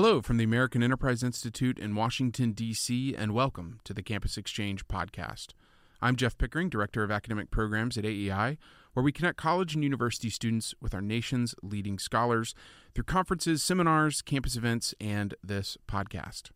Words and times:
Hello 0.00 0.22
from 0.22 0.36
the 0.36 0.44
American 0.44 0.80
Enterprise 0.80 1.24
Institute 1.24 1.76
in 1.76 1.96
Washington, 1.96 2.52
D.C., 2.52 3.16
and 3.16 3.34
welcome 3.34 3.80
to 3.82 3.92
the 3.92 4.00
Campus 4.00 4.36
Exchange 4.36 4.86
podcast. 4.86 5.54
I'm 6.00 6.14
Jeff 6.14 6.38
Pickering, 6.38 6.68
Director 6.68 7.02
of 7.02 7.10
Academic 7.10 7.50
Programs 7.50 7.98
at 7.98 8.04
AEI, 8.04 8.58
where 8.92 9.02
we 9.02 9.10
connect 9.10 9.38
college 9.38 9.74
and 9.74 9.82
university 9.82 10.30
students 10.30 10.72
with 10.80 10.94
our 10.94 11.00
nation's 11.00 11.56
leading 11.64 11.98
scholars 11.98 12.54
through 12.94 13.06
conferences, 13.06 13.60
seminars, 13.60 14.22
campus 14.22 14.54
events, 14.54 14.94
and 15.00 15.34
this 15.42 15.76
podcast. 15.88 16.50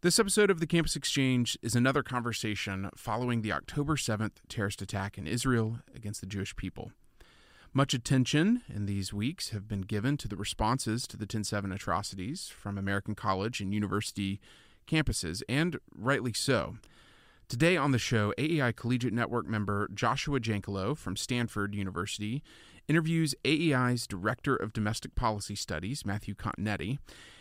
This 0.00 0.18
episode 0.18 0.50
of 0.50 0.58
the 0.58 0.66
Campus 0.66 0.96
Exchange 0.96 1.56
is 1.62 1.76
another 1.76 2.02
conversation 2.02 2.90
following 2.96 3.42
the 3.42 3.52
October 3.52 3.94
7th 3.94 4.38
terrorist 4.48 4.82
attack 4.82 5.16
in 5.16 5.28
Israel 5.28 5.78
against 5.94 6.20
the 6.20 6.26
Jewish 6.26 6.56
people. 6.56 6.90
Much 7.76 7.92
attention 7.92 8.62
in 8.72 8.86
these 8.86 9.12
weeks 9.12 9.50
have 9.50 9.66
been 9.66 9.80
given 9.80 10.16
to 10.16 10.28
the 10.28 10.36
responses 10.36 11.08
to 11.08 11.16
the 11.16 11.26
10 11.26 11.42
7 11.42 11.72
atrocities 11.72 12.46
from 12.46 12.78
American 12.78 13.16
college 13.16 13.60
and 13.60 13.74
university 13.74 14.40
campuses, 14.86 15.42
and 15.48 15.80
rightly 15.92 16.32
so. 16.32 16.76
Today 17.48 17.76
on 17.76 17.90
the 17.90 17.98
show, 17.98 18.32
AEI 18.38 18.70
Collegiate 18.76 19.12
Network 19.12 19.48
member 19.48 19.88
Joshua 19.92 20.38
Jankelow 20.38 20.96
from 20.96 21.16
Stanford 21.16 21.74
University 21.74 22.44
interviews 22.86 23.34
AEI's 23.44 24.06
Director 24.06 24.54
of 24.54 24.72
Domestic 24.72 25.16
Policy 25.16 25.56
Studies, 25.56 26.06
Matthew 26.06 26.36
Continetti, 26.36 26.98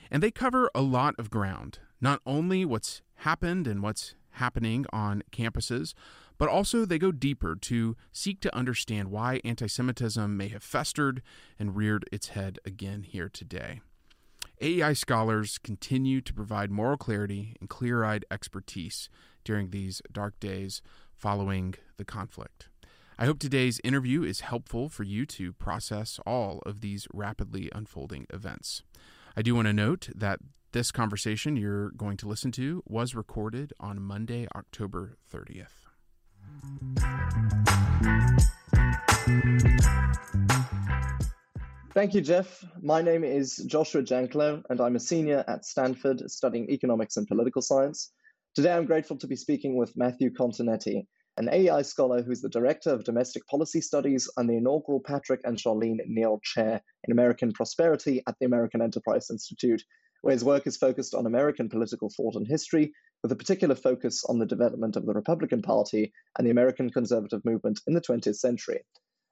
and 0.10 0.24
they 0.24 0.32
cover 0.32 0.68
a 0.74 0.82
lot 0.82 1.14
of 1.20 1.30
ground, 1.30 1.78
not 2.02 2.22
only 2.26 2.66
what's 2.66 3.04
happened 3.18 3.68
and 3.68 3.84
what's 3.84 4.16
happening 4.32 4.88
on 4.92 5.22
campuses, 5.32 5.94
but 6.44 6.50
also 6.50 6.84
they 6.84 7.00
go 7.00 7.14
deeper 7.14 7.56
to 7.56 7.96
seek 8.12 8.42
to 8.42 8.54
understand 8.54 9.10
why 9.10 9.40
anti 9.46 9.66
Semitism 9.66 10.36
may 10.36 10.50
have 10.50 10.62
festered 10.62 11.22
and 11.58 11.74
reared 11.74 12.04
its 12.12 12.28
head 12.28 12.60
again 12.66 13.04
here 13.04 13.30
today. 13.30 13.80
AEI 14.62 14.92
scholars 14.92 15.58
continue 15.58 16.20
to 16.20 16.34
provide 16.34 16.70
moral 16.70 16.98
clarity 16.98 17.56
and 17.62 17.70
clear 17.70 18.04
eyed 18.04 18.26
expertise 18.30 19.08
during 19.46 19.70
these 19.70 20.02
dark 20.12 20.38
days 20.42 20.82
following 21.16 21.76
the 21.96 22.04
conflict. 22.04 22.68
I 23.18 23.24
hope 23.24 23.40
today's 23.40 23.80
interview 23.82 24.24
is 24.24 24.42
helpful 24.42 24.90
for 24.90 25.04
you 25.04 25.26
to 25.28 25.54
process 25.54 26.20
all 26.26 26.62
of 26.66 26.82
these 26.82 27.08
rapidly 27.14 27.70
unfolding 27.74 28.28
events. 28.34 28.84
I 29.38 29.44
do 29.44 29.56
want 29.56 29.68
to 29.68 29.74
note 29.74 30.10
that 30.14 30.40
this 30.74 30.92
conversation 30.92 31.56
you're 31.56 31.92
going 31.92 32.18
to 32.18 32.28
listen 32.28 32.52
to 32.52 32.84
was 32.86 33.16
recorded 33.16 33.72
on 33.80 34.02
Monday, 34.02 34.46
October 34.54 35.16
30th. 35.34 35.83
Thank 41.94 42.16
you, 42.16 42.22
Jeff. 42.22 42.66
My 42.82 43.04
name 43.04 43.24
is 43.24 43.58
Joshua 43.68 44.02
Jankelow, 44.02 44.64
and 44.70 44.82
I'm 44.82 44.96
a 44.96 45.00
senior 45.00 45.44
at 45.48 45.64
Stanford 45.64 46.30
studying 46.32 46.68
economics 46.72 47.18
and 47.18 47.28
political 47.28 47.62
science. 47.62 48.12
Today, 48.56 48.74
I'm 48.74 48.86
grateful 48.86 49.16
to 49.18 49.28
be 49.28 49.36
speaking 49.36 49.78
with 49.78 49.96
Matthew 49.96 50.32
Continetti, 50.32 51.06
an 51.38 51.50
AEI 51.50 51.84
scholar 51.84 52.24
who's 52.24 52.42
the 52.42 52.50
director 52.50 52.90
of 52.90 53.04
domestic 53.04 53.46
policy 53.46 53.80
studies 53.80 54.28
and 54.38 54.50
the 54.50 54.58
inaugural 54.58 55.02
Patrick 55.06 55.42
and 55.44 55.58
Charlene 55.58 56.00
Neal 56.08 56.40
Chair 56.44 56.82
in 57.08 57.12
American 57.12 57.52
Prosperity 57.54 58.24
at 58.28 58.36
the 58.40 58.48
American 58.48 58.82
Enterprise 58.82 59.30
Institute, 59.30 59.84
where 60.24 60.34
his 60.34 60.44
work 60.44 60.66
is 60.66 60.78
focused 60.78 61.14
on 61.14 61.26
American 61.26 61.70
political 61.70 62.10
thought 62.10 62.36
and 62.36 62.48
history, 62.48 62.92
with 63.24 63.32
a 63.32 63.36
particular 63.36 63.74
focus 63.74 64.26
on 64.26 64.38
the 64.38 64.46
development 64.46 64.98
of 64.98 65.06
the 65.06 65.14
Republican 65.14 65.62
Party 65.62 66.14
and 66.38 66.46
the 66.46 66.52
American 66.52 66.90
conservative 66.90 67.44
movement 67.46 67.80
in 67.88 67.94
the 67.94 68.02
20th 68.02 68.36
century. 68.36 68.82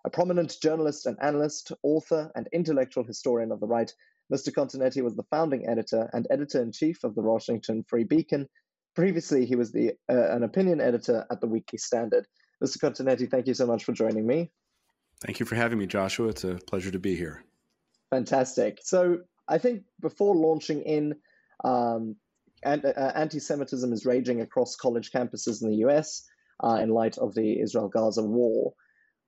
A 0.06 0.10
prominent 0.10 0.56
journalist 0.64 1.06
and 1.06 1.18
analyst, 1.22 1.74
author, 1.84 2.32
and 2.34 2.48
intellectual 2.54 3.04
historian 3.04 3.52
of 3.52 3.60
the 3.60 3.68
right, 3.68 3.92
Mr. 4.34 4.52
Continetti 4.52 5.04
was 5.04 5.16
the 5.16 5.26
founding 5.30 5.68
editor 5.68 6.10
and 6.14 6.26
editor 6.32 6.62
in 6.62 6.72
chief 6.72 7.04
of 7.04 7.14
the 7.16 7.22
Washington 7.22 7.84
Free 7.88 8.06
Beacon. 8.06 8.48
Previously, 8.96 9.46
he 9.46 9.56
was 9.56 9.72
the 9.72 9.92
uh, 10.10 10.32
an 10.32 10.44
opinion 10.44 10.80
editor 10.80 11.26
at 11.30 11.42
the 11.42 11.48
Weekly 11.48 11.78
Standard. 11.78 12.26
Mr. 12.64 12.78
Continetti, 12.78 13.30
thank 13.30 13.48
you 13.48 13.54
so 13.54 13.68
much 13.68 13.84
for 13.84 13.92
joining 13.92 14.26
me. 14.26 14.52
Thank 15.20 15.40
you 15.40 15.46
for 15.46 15.56
having 15.56 15.78
me, 15.78 15.86
Joshua. 15.86 16.30
It's 16.30 16.46
a 16.46 16.56
pleasure 16.66 16.92
to 16.92 17.00
be 17.00 17.16
here. 17.16 17.44
Fantastic. 18.10 18.80
So, 18.82 19.20
I 19.48 19.58
think 19.58 19.84
before 20.00 20.36
launching 20.36 20.82
in 20.82 21.16
um, 21.64 22.16
and, 22.64 22.86
uh, 22.86 23.12
anti-Semitism 23.16 23.92
is 23.94 24.06
raging 24.06 24.42
across 24.42 24.76
college 24.76 25.12
campuses 25.12 25.62
in 25.62 25.70
the 25.70 25.78
U.S. 25.78 26.26
Uh, 26.64 26.80
in 26.82 26.90
light 26.90 27.18
of 27.18 27.34
the 27.34 27.60
Israel-Gaza 27.60 28.24
war. 28.24 28.74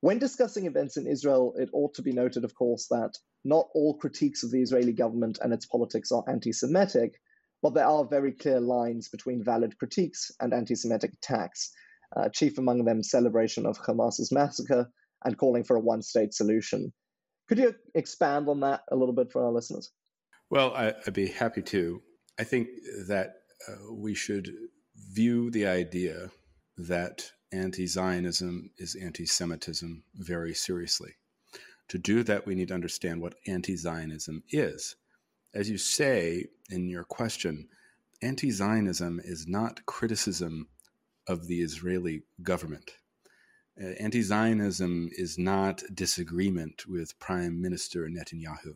When 0.00 0.18
discussing 0.18 0.66
events 0.66 0.96
in 0.96 1.06
Israel, 1.06 1.54
it 1.56 1.70
ought 1.72 1.94
to 1.94 2.02
be 2.02 2.12
noted, 2.12 2.44
of 2.44 2.54
course, 2.54 2.88
that 2.88 3.14
not 3.44 3.68
all 3.74 3.96
critiques 3.96 4.42
of 4.42 4.50
the 4.50 4.60
Israeli 4.60 4.92
government 4.92 5.38
and 5.40 5.52
its 5.52 5.66
politics 5.66 6.12
are 6.12 6.24
anti-Semitic, 6.28 7.14
but 7.62 7.74
there 7.74 7.86
are 7.86 8.04
very 8.04 8.32
clear 8.32 8.60
lines 8.60 9.08
between 9.08 9.42
valid 9.42 9.78
critiques 9.78 10.30
and 10.40 10.52
anti-Semitic 10.52 11.12
attacks. 11.14 11.72
Uh, 12.14 12.28
chief 12.28 12.58
among 12.58 12.84
them, 12.84 13.02
celebration 13.02 13.66
of 13.66 13.78
Hamas's 13.78 14.30
massacre 14.30 14.90
and 15.24 15.38
calling 15.38 15.64
for 15.64 15.76
a 15.76 15.80
one-state 15.80 16.34
solution. 16.34 16.92
Could 17.48 17.58
you 17.58 17.74
expand 17.94 18.48
on 18.48 18.60
that 18.60 18.82
a 18.90 18.96
little 18.96 19.14
bit 19.14 19.32
for 19.32 19.44
our 19.44 19.52
listeners? 19.52 19.90
Well, 20.50 20.74
I, 20.74 20.92
would 21.04 21.14
be 21.14 21.28
happy 21.28 21.62
to. 21.62 22.02
I 22.38 22.44
think 22.44 22.68
that 23.06 23.36
uh, 23.68 23.92
we 23.92 24.14
should 24.14 24.52
view 24.96 25.50
the 25.50 25.66
idea 25.66 26.30
that 26.76 27.30
anti 27.52 27.86
Zionism 27.86 28.70
is 28.78 28.96
anti 28.96 29.26
Semitism 29.26 30.02
very 30.14 30.54
seriously. 30.54 31.14
To 31.88 31.98
do 31.98 32.22
that, 32.24 32.46
we 32.46 32.54
need 32.54 32.68
to 32.68 32.74
understand 32.74 33.20
what 33.20 33.36
anti 33.46 33.76
Zionism 33.76 34.42
is. 34.50 34.96
As 35.54 35.70
you 35.70 35.78
say 35.78 36.46
in 36.70 36.88
your 36.88 37.04
question, 37.04 37.68
anti 38.22 38.50
Zionism 38.50 39.20
is 39.22 39.46
not 39.46 39.86
criticism 39.86 40.68
of 41.28 41.46
the 41.46 41.62
Israeli 41.62 42.22
government. 42.42 42.92
Uh, 43.80 43.88
anti 44.00 44.22
Zionism 44.22 45.10
is 45.12 45.38
not 45.38 45.82
disagreement 45.92 46.86
with 46.88 47.18
Prime 47.18 47.60
Minister 47.60 48.08
Netanyahu. 48.08 48.74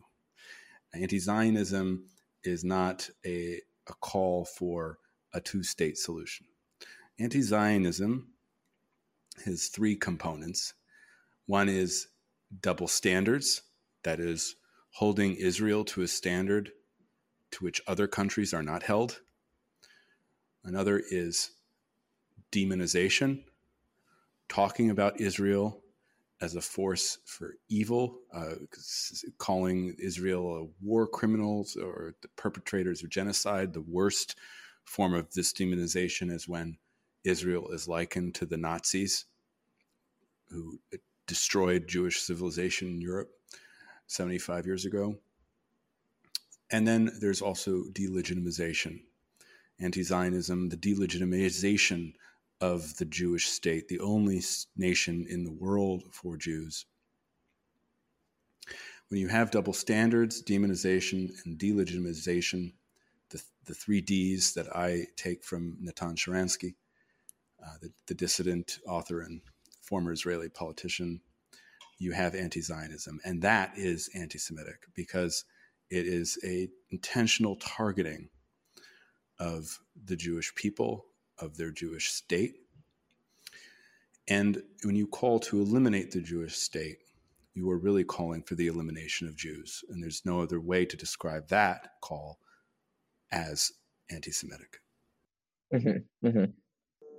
Anti 0.93 1.19
Zionism 1.19 2.05
is 2.43 2.63
not 2.63 3.09
a, 3.25 3.61
a 3.87 3.93
call 4.01 4.45
for 4.45 4.99
a 5.33 5.41
two 5.41 5.63
state 5.63 5.97
solution. 5.97 6.45
Anti 7.19 7.41
Zionism 7.41 8.29
has 9.45 9.67
three 9.67 9.95
components. 9.95 10.73
One 11.45 11.69
is 11.69 12.07
double 12.61 12.87
standards, 12.87 13.61
that 14.03 14.19
is, 14.19 14.55
holding 14.91 15.35
Israel 15.35 15.83
to 15.85 16.01
a 16.01 16.07
standard 16.07 16.71
to 17.51 17.63
which 17.63 17.81
other 17.87 18.07
countries 18.07 18.53
are 18.53 18.63
not 18.63 18.83
held. 18.83 19.21
Another 20.63 21.01
is 21.11 21.51
demonization, 22.51 23.43
talking 24.47 24.89
about 24.89 25.19
Israel 25.21 25.81
as 26.41 26.55
a 26.55 26.61
force 26.61 27.19
for 27.25 27.55
evil, 27.67 28.19
uh, 28.33 28.55
calling 29.37 29.95
Israel 29.99 30.71
war 30.81 31.05
criminals 31.05 31.75
or 31.75 32.15
the 32.21 32.29
perpetrators 32.29 33.03
of 33.03 33.09
genocide. 33.09 33.73
The 33.73 33.81
worst 33.81 34.35
form 34.85 35.13
of 35.13 35.33
this 35.33 35.51
demonization 35.51 36.31
is 36.31 36.47
when 36.47 36.77
Israel 37.23 37.69
is 37.71 37.87
likened 37.87 38.35
to 38.35 38.45
the 38.45 38.57
Nazis 38.57 39.25
who 40.49 40.79
destroyed 41.27 41.87
Jewish 41.87 42.21
civilization 42.21 42.87
in 42.87 43.01
Europe 43.01 43.29
75 44.07 44.65
years 44.65 44.85
ago. 44.85 45.15
And 46.71 46.87
then 46.87 47.11
there's 47.19 47.41
also 47.41 47.83
delegitimization, 47.91 49.01
anti 49.79 50.03
Zionism, 50.03 50.69
the 50.69 50.77
delegitimization 50.77 52.13
of 52.61 52.97
the 52.97 53.05
Jewish 53.05 53.47
state, 53.47 53.87
the 53.87 53.99
only 53.99 54.41
nation 54.75 55.25
in 55.29 55.43
the 55.43 55.51
world 55.51 56.03
for 56.11 56.37
Jews. 56.37 56.85
When 59.09 59.19
you 59.19 59.27
have 59.29 59.51
double 59.51 59.73
standards, 59.73 60.43
demonization, 60.43 61.31
and 61.45 61.57
delegitimization, 61.57 62.73
the, 63.29 63.41
the 63.65 63.73
three 63.73 64.01
Ds 64.01 64.53
that 64.53 64.75
I 64.75 65.07
take 65.15 65.43
from 65.43 65.77
Natan 65.79 66.15
Sharansky, 66.15 66.75
uh, 67.63 67.77
the, 67.81 67.91
the 68.07 68.13
dissident 68.13 68.79
author 68.87 69.21
and 69.21 69.41
former 69.81 70.11
Israeli 70.11 70.49
politician, 70.49 71.21
you 71.97 72.11
have 72.11 72.35
anti-Zionism, 72.35 73.19
and 73.25 73.41
that 73.41 73.73
is 73.75 74.09
anti-Semitic 74.15 74.85
because 74.93 75.43
it 75.89 76.05
is 76.05 76.37
a 76.45 76.69
intentional 76.91 77.55
targeting 77.55 78.29
of 79.39 79.79
the 80.05 80.15
Jewish 80.15 80.53
people 80.55 81.05
of 81.41 81.57
their 81.57 81.71
Jewish 81.71 82.11
state. 82.11 82.55
And 84.27 84.61
when 84.83 84.95
you 84.95 85.07
call 85.07 85.39
to 85.39 85.59
eliminate 85.59 86.11
the 86.11 86.21
Jewish 86.21 86.55
state, 86.55 86.97
you 87.55 87.69
are 87.71 87.77
really 87.77 88.03
calling 88.03 88.43
for 88.43 88.55
the 88.55 88.67
elimination 88.67 89.27
of 89.27 89.35
Jews. 89.35 89.83
And 89.89 90.01
there's 90.01 90.21
no 90.25 90.41
other 90.41 90.59
way 90.59 90.85
to 90.85 90.95
describe 90.95 91.47
that 91.49 91.89
call 92.01 92.39
as 93.31 93.71
anti 94.09 94.31
Semitic. 94.31 94.81
Mm-hmm, 95.73 96.27
mm-hmm. 96.27 96.51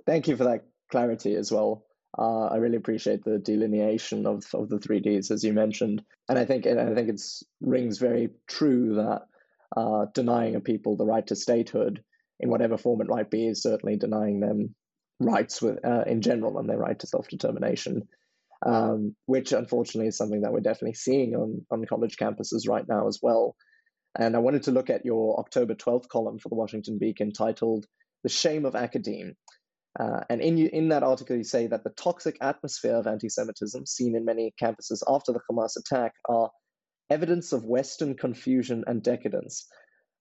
Thank 0.05 0.27
you 0.27 0.35
for 0.35 0.45
that 0.45 0.65
clarity 0.89 1.35
as 1.35 1.51
well. 1.51 1.85
Uh, 2.17 2.47
I 2.47 2.57
really 2.57 2.75
appreciate 2.75 3.23
the 3.23 3.39
delineation 3.39 4.25
of, 4.25 4.43
of 4.53 4.67
the 4.67 4.79
three 4.79 4.99
Ds 4.99 5.31
as 5.31 5.43
you 5.43 5.53
mentioned, 5.53 6.03
and 6.27 6.37
I 6.37 6.43
think 6.43 6.67
I 6.67 6.93
think 6.93 7.07
it 7.07 7.21
rings 7.61 7.99
very 7.99 8.31
true 8.47 8.95
that 8.95 9.21
uh, 9.77 10.07
denying 10.13 10.55
a 10.55 10.59
people 10.59 10.97
the 10.97 11.05
right 11.05 11.25
to 11.27 11.35
statehood 11.37 12.03
in 12.41 12.49
whatever 12.49 12.77
form 12.77 13.01
it 13.01 13.07
might 13.07 13.29
be 13.29 13.47
is 13.47 13.61
certainly 13.61 13.95
denying 13.95 14.39
them 14.39 14.75
rights 15.19 15.61
with, 15.61 15.83
uh, 15.85 16.03
in 16.07 16.21
general 16.21 16.57
and 16.57 16.69
their 16.69 16.77
right 16.77 16.99
to 16.99 17.07
self 17.07 17.27
determination, 17.27 18.07
um, 18.65 19.15
which 19.25 19.53
unfortunately 19.53 20.07
is 20.07 20.17
something 20.17 20.41
that 20.41 20.51
we're 20.51 20.59
definitely 20.59 20.95
seeing 20.95 21.35
on, 21.35 21.65
on 21.71 21.85
college 21.85 22.17
campuses 22.17 22.67
right 22.67 22.87
now 22.87 23.07
as 23.07 23.19
well. 23.21 23.55
And 24.17 24.35
I 24.35 24.39
wanted 24.39 24.63
to 24.63 24.71
look 24.71 24.89
at 24.89 25.05
your 25.05 25.39
October 25.39 25.75
12th 25.75 26.09
column 26.09 26.39
for 26.39 26.49
the 26.49 26.55
Washington 26.55 26.97
Beacon 26.97 27.31
titled 27.31 27.85
The 28.23 28.29
Shame 28.29 28.65
of 28.65 28.75
Academe. 28.75 29.35
Uh, 29.99 30.21
and 30.29 30.41
in, 30.41 30.57
in 30.57 30.89
that 30.89 31.03
article, 31.03 31.35
you 31.35 31.43
say 31.43 31.67
that 31.67 31.83
the 31.83 31.91
toxic 31.91 32.37
atmosphere 32.41 32.95
of 32.95 33.07
anti 33.07 33.29
Semitism 33.29 33.85
seen 33.85 34.15
in 34.15 34.25
many 34.25 34.53
campuses 34.61 35.01
after 35.07 35.31
the 35.33 35.41
Hamas 35.49 35.77
attack 35.77 36.13
are 36.27 36.49
evidence 37.09 37.51
of 37.51 37.65
Western 37.65 38.15
confusion 38.15 38.85
and 38.87 39.03
decadence. 39.03 39.67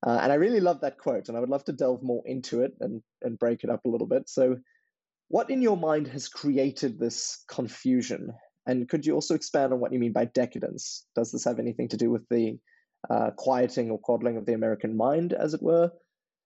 Uh, 0.06 0.18
and 0.22 0.32
I 0.32 0.36
really 0.36 0.60
love 0.60 0.80
that 0.80 0.98
quote, 0.98 1.28
and 1.28 1.36
I 1.36 1.40
would 1.40 1.50
love 1.50 1.64
to 1.64 1.72
delve 1.72 2.02
more 2.02 2.22
into 2.24 2.62
it 2.62 2.72
and, 2.80 3.02
and 3.22 3.38
break 3.38 3.64
it 3.64 3.70
up 3.70 3.84
a 3.84 3.88
little 3.88 4.06
bit. 4.06 4.28
So, 4.28 4.56
what 5.28 5.50
in 5.50 5.62
your 5.62 5.76
mind 5.76 6.08
has 6.08 6.28
created 6.28 6.98
this 6.98 7.44
confusion? 7.48 8.32
And 8.66 8.88
could 8.88 9.06
you 9.06 9.14
also 9.14 9.34
expand 9.34 9.72
on 9.72 9.80
what 9.80 9.92
you 9.92 9.98
mean 9.98 10.12
by 10.12 10.24
decadence? 10.24 11.06
Does 11.14 11.32
this 11.32 11.44
have 11.44 11.58
anything 11.58 11.88
to 11.88 11.96
do 11.96 12.10
with 12.10 12.28
the 12.28 12.58
uh, 13.08 13.30
quieting 13.36 13.90
or 13.90 14.00
coddling 14.00 14.36
of 14.36 14.46
the 14.46 14.54
American 14.54 14.96
mind, 14.96 15.32
as 15.32 15.54
it 15.54 15.62
were? 15.62 15.90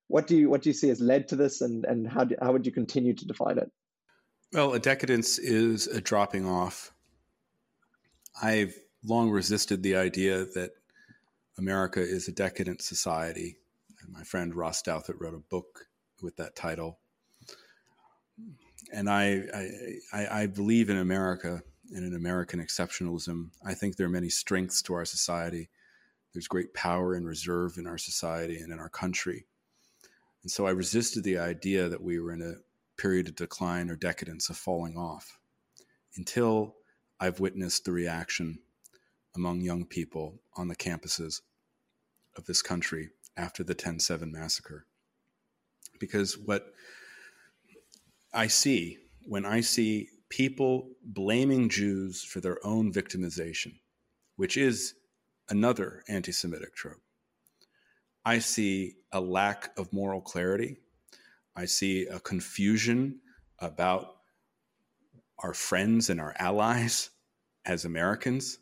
What 0.09 0.27
do 0.27 0.37
you 0.37 0.51
what 0.51 0.63
do 0.63 0.69
you 0.69 0.75
see 0.75 0.89
has 0.89 1.01
led 1.01 1.29
to 1.29 1.37
this, 1.37 1.61
and 1.61 1.85
and 1.85 2.09
how 2.09 2.25
do, 2.25 2.37
how 2.41 2.53
would 2.53 2.67
you 2.67 2.73
continue 2.73 3.15
to 3.15 3.27
define 3.27 3.59
it? 3.59 3.71
Well, 4.53 4.73
a 4.73 4.79
decadence 4.79 5.39
is 5.39 5.87
a 5.87 6.01
dropping 6.01 6.47
off. 6.47 6.93
I've 8.41 8.77
long 9.05 9.31
resisted 9.31 9.83
the 9.83 9.97
idea 9.97 10.45
that 10.55 10.73
America 11.59 12.01
is 12.01 12.29
a 12.29 12.33
decadent 12.33 12.83
society. 12.83 13.57
And 14.01 14.13
my 14.13 14.23
friend 14.23 14.55
Ross 14.55 14.83
Douthat 14.83 15.21
wrote 15.21 15.35
a 15.35 15.39
book 15.39 15.87
with 16.23 16.37
that 16.37 16.57
title. 16.57 16.99
And 18.93 19.09
I, 19.09 19.43
I, 20.13 20.27
I 20.43 20.47
believe 20.47 20.91
in 20.91 20.97
America 20.97 21.63
and 21.93 22.05
in 22.05 22.15
American 22.15 22.61
exceptionalism. 22.61 23.51
I 23.65 23.75
think 23.75 23.97
there 23.97 24.07
are 24.07 24.11
many 24.11 24.29
strengths 24.29 24.83
to 24.83 24.95
our 24.95 25.05
society. 25.05 25.71
There's 26.33 26.49
great 26.49 26.75
power 26.75 27.15
and 27.15 27.27
reserve 27.27 27.77
in 27.79 27.87
our 27.87 27.99
society 27.99 28.59
and 28.59 28.73
in 28.73 28.79
our 28.79 28.89
country. 28.89 29.47
And 30.43 30.51
so 30.51 30.67
I 30.67 30.71
resisted 30.71 31.25
the 31.25 31.39
idea 31.39 31.89
that 31.89 32.03
we 32.03 32.19
were 32.19 32.33
in 32.33 32.43
a 32.43 33.01
period 33.01 33.29
of 33.29 33.37
decline 33.37 33.91
or 33.91 33.97
decadence, 33.97 34.51
of 34.51 34.57
falling 34.57 34.97
off, 34.97 35.39
until 36.17 36.77
I've 37.19 37.41
witnessed 37.41 37.85
the 37.85 37.93
reaction 37.93 38.59
among 39.37 39.61
young 39.61 39.85
people 39.85 40.41
on 40.57 40.69
the 40.69 40.77
campuses 40.77 41.41
of 42.37 42.45
this 42.47 42.63
country 42.63 43.11
after 43.37 43.65
the 43.65 43.75
10 43.75 44.01
7 44.01 44.31
massacre. 44.31 44.87
Because 45.99 46.39
what 46.39 46.73
I 48.33 48.47
see 48.49 48.99
when 49.27 49.45
I 49.45 49.61
see 49.61 50.09
people 50.29 50.91
blaming 51.03 51.69
Jews 51.69 52.23
for 52.23 52.41
their 52.41 52.65
own 52.67 52.93
victimization, 52.93 53.79
which 54.37 54.57
is 54.57 54.95
another 55.49 56.03
anti 56.09 56.33
Semitic 56.33 56.75
trope, 56.75 57.01
I 58.25 58.39
see 58.39 58.95
a 59.13 59.21
lack 59.21 59.71
of 59.79 59.93
moral 59.93 60.21
clarity. 60.21 60.79
I 61.57 61.67
see 61.67 62.07
a 62.07 62.19
confusion 62.21 63.21
about 63.61 64.09
our 65.39 65.55
friends 65.55 66.11
and 66.11 66.21
our 66.21 66.35
allies 66.39 67.11
as 67.65 67.85
Americans. 67.85 68.59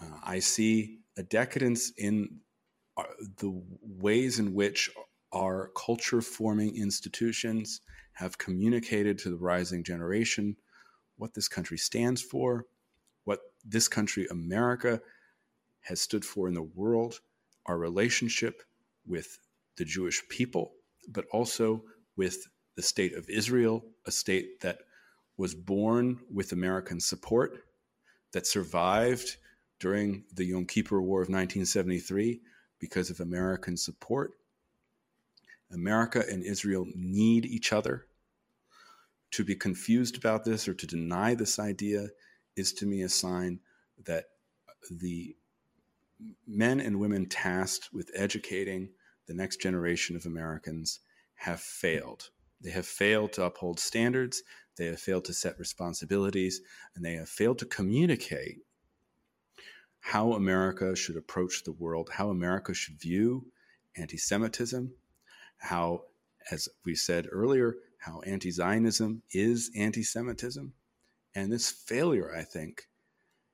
Uh, 0.00 0.18
I 0.22 0.38
see 0.38 1.00
a 1.16 1.22
decadence 1.22 1.92
in 1.96 2.40
uh, 2.96 3.04
the 3.38 3.62
ways 3.82 4.38
in 4.38 4.54
which 4.54 4.90
our 5.32 5.70
culture 5.76 6.20
forming 6.20 6.76
institutions 6.76 7.80
have 8.12 8.38
communicated 8.38 9.18
to 9.18 9.30
the 9.30 9.36
rising 9.36 9.84
generation 9.84 10.56
what 11.16 11.34
this 11.34 11.48
country 11.48 11.76
stands 11.76 12.22
for, 12.22 12.66
what 13.24 13.40
this 13.64 13.88
country, 13.88 14.26
America, 14.30 15.00
has 15.82 16.00
stood 16.00 16.24
for 16.24 16.48
in 16.48 16.54
the 16.54 16.62
world, 16.62 17.20
our 17.66 17.78
relationship 17.78 18.62
with 19.06 19.38
the 19.76 19.84
Jewish 19.84 20.26
people, 20.28 20.72
but 21.08 21.26
also 21.32 21.84
with 22.16 22.46
the 22.76 22.82
state 22.82 23.14
of 23.14 23.28
Israel, 23.28 23.84
a 24.06 24.10
state 24.10 24.60
that 24.60 24.78
was 25.36 25.54
born 25.54 26.18
with 26.32 26.52
American 26.52 27.00
support, 27.00 27.64
that 28.32 28.46
survived 28.46 29.36
during 29.78 30.24
the 30.32 30.44
Yom 30.44 30.66
Kippur 30.66 31.00
War 31.00 31.20
of 31.20 31.28
1973 31.28 32.40
because 32.78 33.10
of 33.10 33.20
American 33.20 33.76
support. 33.76 34.32
America 35.70 36.24
and 36.28 36.42
Israel 36.42 36.86
need 36.94 37.44
each 37.44 37.72
other. 37.72 38.06
To 39.32 39.44
be 39.44 39.54
confused 39.54 40.16
about 40.16 40.44
this 40.44 40.66
or 40.66 40.74
to 40.74 40.86
deny 40.86 41.34
this 41.34 41.58
idea 41.58 42.08
is 42.56 42.72
to 42.74 42.86
me 42.86 43.02
a 43.02 43.08
sign 43.08 43.60
that 44.04 44.24
the 44.90 45.36
men 46.46 46.80
and 46.80 46.98
women 46.98 47.26
tasked 47.26 47.90
with 47.92 48.10
educating 48.14 48.88
the 49.26 49.34
next 49.34 49.60
generation 49.60 50.16
of 50.16 50.26
Americans 50.26 51.00
have 51.34 51.60
failed. 51.60 52.30
They 52.60 52.70
have 52.70 52.86
failed 52.86 53.34
to 53.34 53.44
uphold 53.44 53.78
standards, 53.78 54.42
they 54.76 54.86
have 54.86 54.98
failed 54.98 55.26
to 55.26 55.34
set 55.34 55.58
responsibilities, 55.58 56.60
and 56.96 57.04
they 57.04 57.14
have 57.14 57.28
failed 57.28 57.58
to 57.58 57.66
communicate 57.66 58.58
how 60.00 60.32
America 60.32 60.96
should 60.96 61.16
approach 61.16 61.64
the 61.64 61.72
world, 61.72 62.10
how 62.12 62.30
America 62.30 62.74
should 62.74 63.00
view 63.00 63.46
anti 63.96 64.16
Semitism, 64.16 64.92
how, 65.58 66.02
as 66.50 66.68
we 66.84 66.94
said 66.94 67.26
earlier, 67.30 67.76
how 67.98 68.20
anti 68.20 68.50
Zionism 68.50 69.22
is 69.32 69.70
anti 69.76 70.02
Semitism. 70.02 70.72
And 71.34 71.52
this 71.52 71.70
failure, 71.70 72.34
I 72.34 72.42
think, 72.42 72.88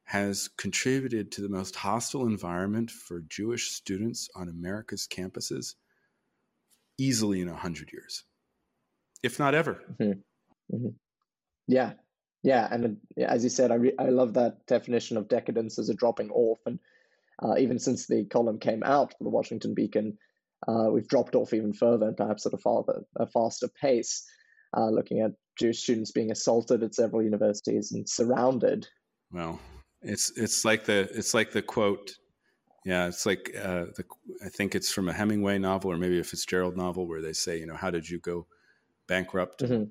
has 0.05 0.49
contributed 0.57 1.33
to 1.33 1.41
the 1.41 1.49
most 1.49 1.75
hostile 1.75 2.27
environment 2.27 2.91
for 2.91 3.23
Jewish 3.29 3.71
students 3.71 4.29
on 4.37 4.49
America's 4.49 5.09
campuses 5.11 5.75
easily 6.99 7.41
in 7.41 7.49
100 7.49 7.93
years, 7.93 8.25
if 9.23 9.39
not 9.39 9.55
ever. 9.55 9.83
Mm-hmm. 9.99 10.77
Mm-hmm. 10.77 10.89
Yeah, 11.67 11.95
yeah, 12.45 12.69
and 12.71 12.99
as 13.19 13.43
you 13.43 13.49
said, 13.49 13.71
I 13.71 13.77
re- 13.77 13.99
I 13.99 14.11
love 14.11 14.35
that 14.35 14.67
definition 14.67 15.17
of 15.17 15.29
decadence 15.29 15.79
as 15.79 15.89
a 15.89 15.95
dropping 15.95 16.31
off, 16.31 16.59
and 16.67 16.79
uh, 17.43 17.57
even 17.59 17.79
since 17.79 18.07
the 18.07 18.27
column 18.27 18.59
came 18.59 18.83
out 18.85 19.15
for 19.17 19.25
the 19.25 19.31
Washington 19.31 19.73
Beacon, 19.75 20.19
uh, 20.69 20.91
we've 20.93 21.09
dropped 21.09 21.35
off 21.35 21.55
even 21.55 21.73
further, 21.73 22.07
and 22.07 22.17
perhaps 22.17 22.45
at 22.45 22.53
a, 22.53 22.59
farther, 22.59 23.03
a 23.17 23.27
faster 23.27 23.67
pace. 23.81 24.25
Uh, 24.77 24.91
looking 24.91 25.21
at 25.21 25.31
Jewish 25.57 25.79
students 25.79 26.11
being 26.11 26.33
assaulted 26.33 26.83
at 26.83 26.95
several 26.95 27.23
universities 27.23 27.93
and 27.93 28.07
surrounded. 28.09 28.87
Well, 29.33 29.59
it's 30.03 30.37
it's 30.37 30.67
like 30.67 30.85
the 30.85 31.09
it's 31.15 31.33
like 31.33 31.51
the 31.51 31.63
quote. 31.63 32.13
Yeah, 32.85 33.07
it's 33.07 33.25
like 33.25 33.53
uh, 33.57 33.87
the 33.97 34.05
I 34.45 34.51
think 34.51 34.75
it's 34.75 34.93
from 34.93 35.09
a 35.09 35.15
Hemingway 35.15 35.59
novel 35.59 35.93
or 35.93 35.97
maybe 35.97 36.19
a 36.19 36.25
Fitzgerald 36.25 36.77
novel 36.77 37.07
where 37.07 37.23
they 37.23 37.33
say, 37.33 37.59
you 37.59 37.67
know, 37.67 37.77
how 37.77 37.91
did 37.91 38.11
you 38.11 38.19
go 38.19 38.47
bankrupt? 39.07 39.63
Mm-hmm. 39.63 39.85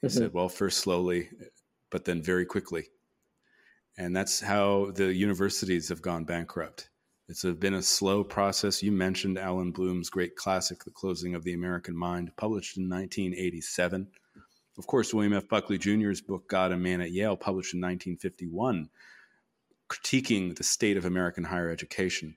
He 0.00 0.06
mm-hmm. 0.06 0.08
said, 0.08 0.32
well, 0.32 0.48
first 0.48 0.78
slowly, 0.78 1.28
but 1.90 2.04
then 2.04 2.22
very 2.22 2.46
quickly. 2.46 2.86
And 3.96 4.14
that's 4.14 4.40
how 4.40 4.90
the 4.92 5.14
universities 5.14 5.88
have 5.88 6.02
gone 6.02 6.24
bankrupt. 6.24 6.90
It's 7.28 7.44
been 7.44 7.74
a 7.74 7.82
slow 7.82 8.22
process. 8.22 8.82
You 8.82 8.92
mentioned 8.92 9.38
Allan 9.38 9.70
Bloom's 9.70 10.10
great 10.10 10.36
classic, 10.36 10.84
The 10.84 10.90
Closing 10.90 11.34
of 11.34 11.44
the 11.44 11.54
American 11.54 11.96
Mind, 11.96 12.32
published 12.36 12.76
in 12.76 12.88
1987. 12.88 14.08
Of 14.76 14.86
course, 14.86 15.14
William 15.14 15.32
F. 15.32 15.48
Buckley 15.48 15.78
Jr.'s 15.78 16.20
book, 16.20 16.48
God 16.48 16.72
and 16.72 16.82
Man 16.82 17.00
at 17.00 17.12
Yale, 17.12 17.36
published 17.36 17.72
in 17.72 17.80
1951, 17.80 18.90
critiquing 19.88 20.56
the 20.56 20.64
state 20.64 20.96
of 20.96 21.04
American 21.04 21.44
higher 21.44 21.70
education. 21.70 22.36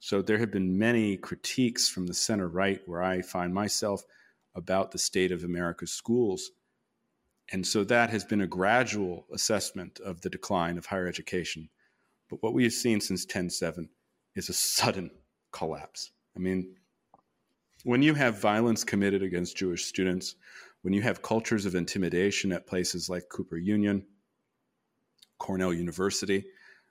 So 0.00 0.20
there 0.20 0.38
have 0.38 0.50
been 0.50 0.78
many 0.78 1.16
critiques 1.16 1.88
from 1.88 2.06
the 2.06 2.14
center 2.14 2.48
right, 2.48 2.80
where 2.86 3.02
I 3.02 3.22
find 3.22 3.54
myself, 3.54 4.02
about 4.54 4.90
the 4.90 4.98
state 4.98 5.32
of 5.32 5.44
America's 5.44 5.92
schools. 5.92 6.50
And 7.50 7.66
so 7.66 7.82
that 7.84 8.10
has 8.10 8.24
been 8.24 8.42
a 8.42 8.46
gradual 8.46 9.26
assessment 9.32 10.00
of 10.00 10.20
the 10.20 10.30
decline 10.30 10.76
of 10.76 10.86
higher 10.86 11.06
education. 11.06 11.70
But 12.28 12.42
what 12.42 12.52
we 12.52 12.64
have 12.64 12.72
seen 12.74 13.00
since 13.00 13.24
10 13.24 13.48
is 14.34 14.48
a 14.48 14.52
sudden 14.52 15.10
collapse. 15.50 16.12
I 16.36 16.40
mean, 16.40 16.76
when 17.84 18.02
you 18.02 18.14
have 18.14 18.40
violence 18.40 18.84
committed 18.84 19.22
against 19.22 19.56
Jewish 19.56 19.86
students, 19.86 20.34
when 20.82 20.92
you 20.92 21.02
have 21.02 21.22
cultures 21.22 21.64
of 21.64 21.74
intimidation 21.74 22.52
at 22.52 22.66
places 22.66 23.08
like 23.08 23.28
Cooper 23.30 23.56
Union, 23.56 24.04
Cornell 25.38 25.72
University 25.72 26.44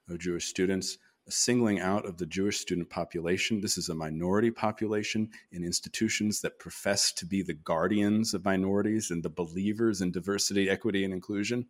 of 0.09 0.19
Jewish 0.19 0.45
students, 0.45 0.97
singling 1.29 1.79
out 1.79 2.05
of 2.05 2.17
the 2.17 2.25
Jewish 2.25 2.59
student 2.59 2.89
population. 2.89 3.61
This 3.61 3.77
is 3.77 3.89
a 3.89 3.95
minority 3.95 4.51
population 4.51 5.29
in 5.51 5.63
institutions 5.63 6.41
that 6.41 6.59
profess 6.59 7.11
to 7.13 7.25
be 7.25 7.41
the 7.41 7.53
guardians 7.53 8.33
of 8.33 8.45
minorities 8.45 9.11
and 9.11 9.23
the 9.23 9.29
believers 9.29 10.01
in 10.01 10.11
diversity, 10.11 10.69
equity, 10.69 11.03
and 11.03 11.13
inclusion. 11.13 11.67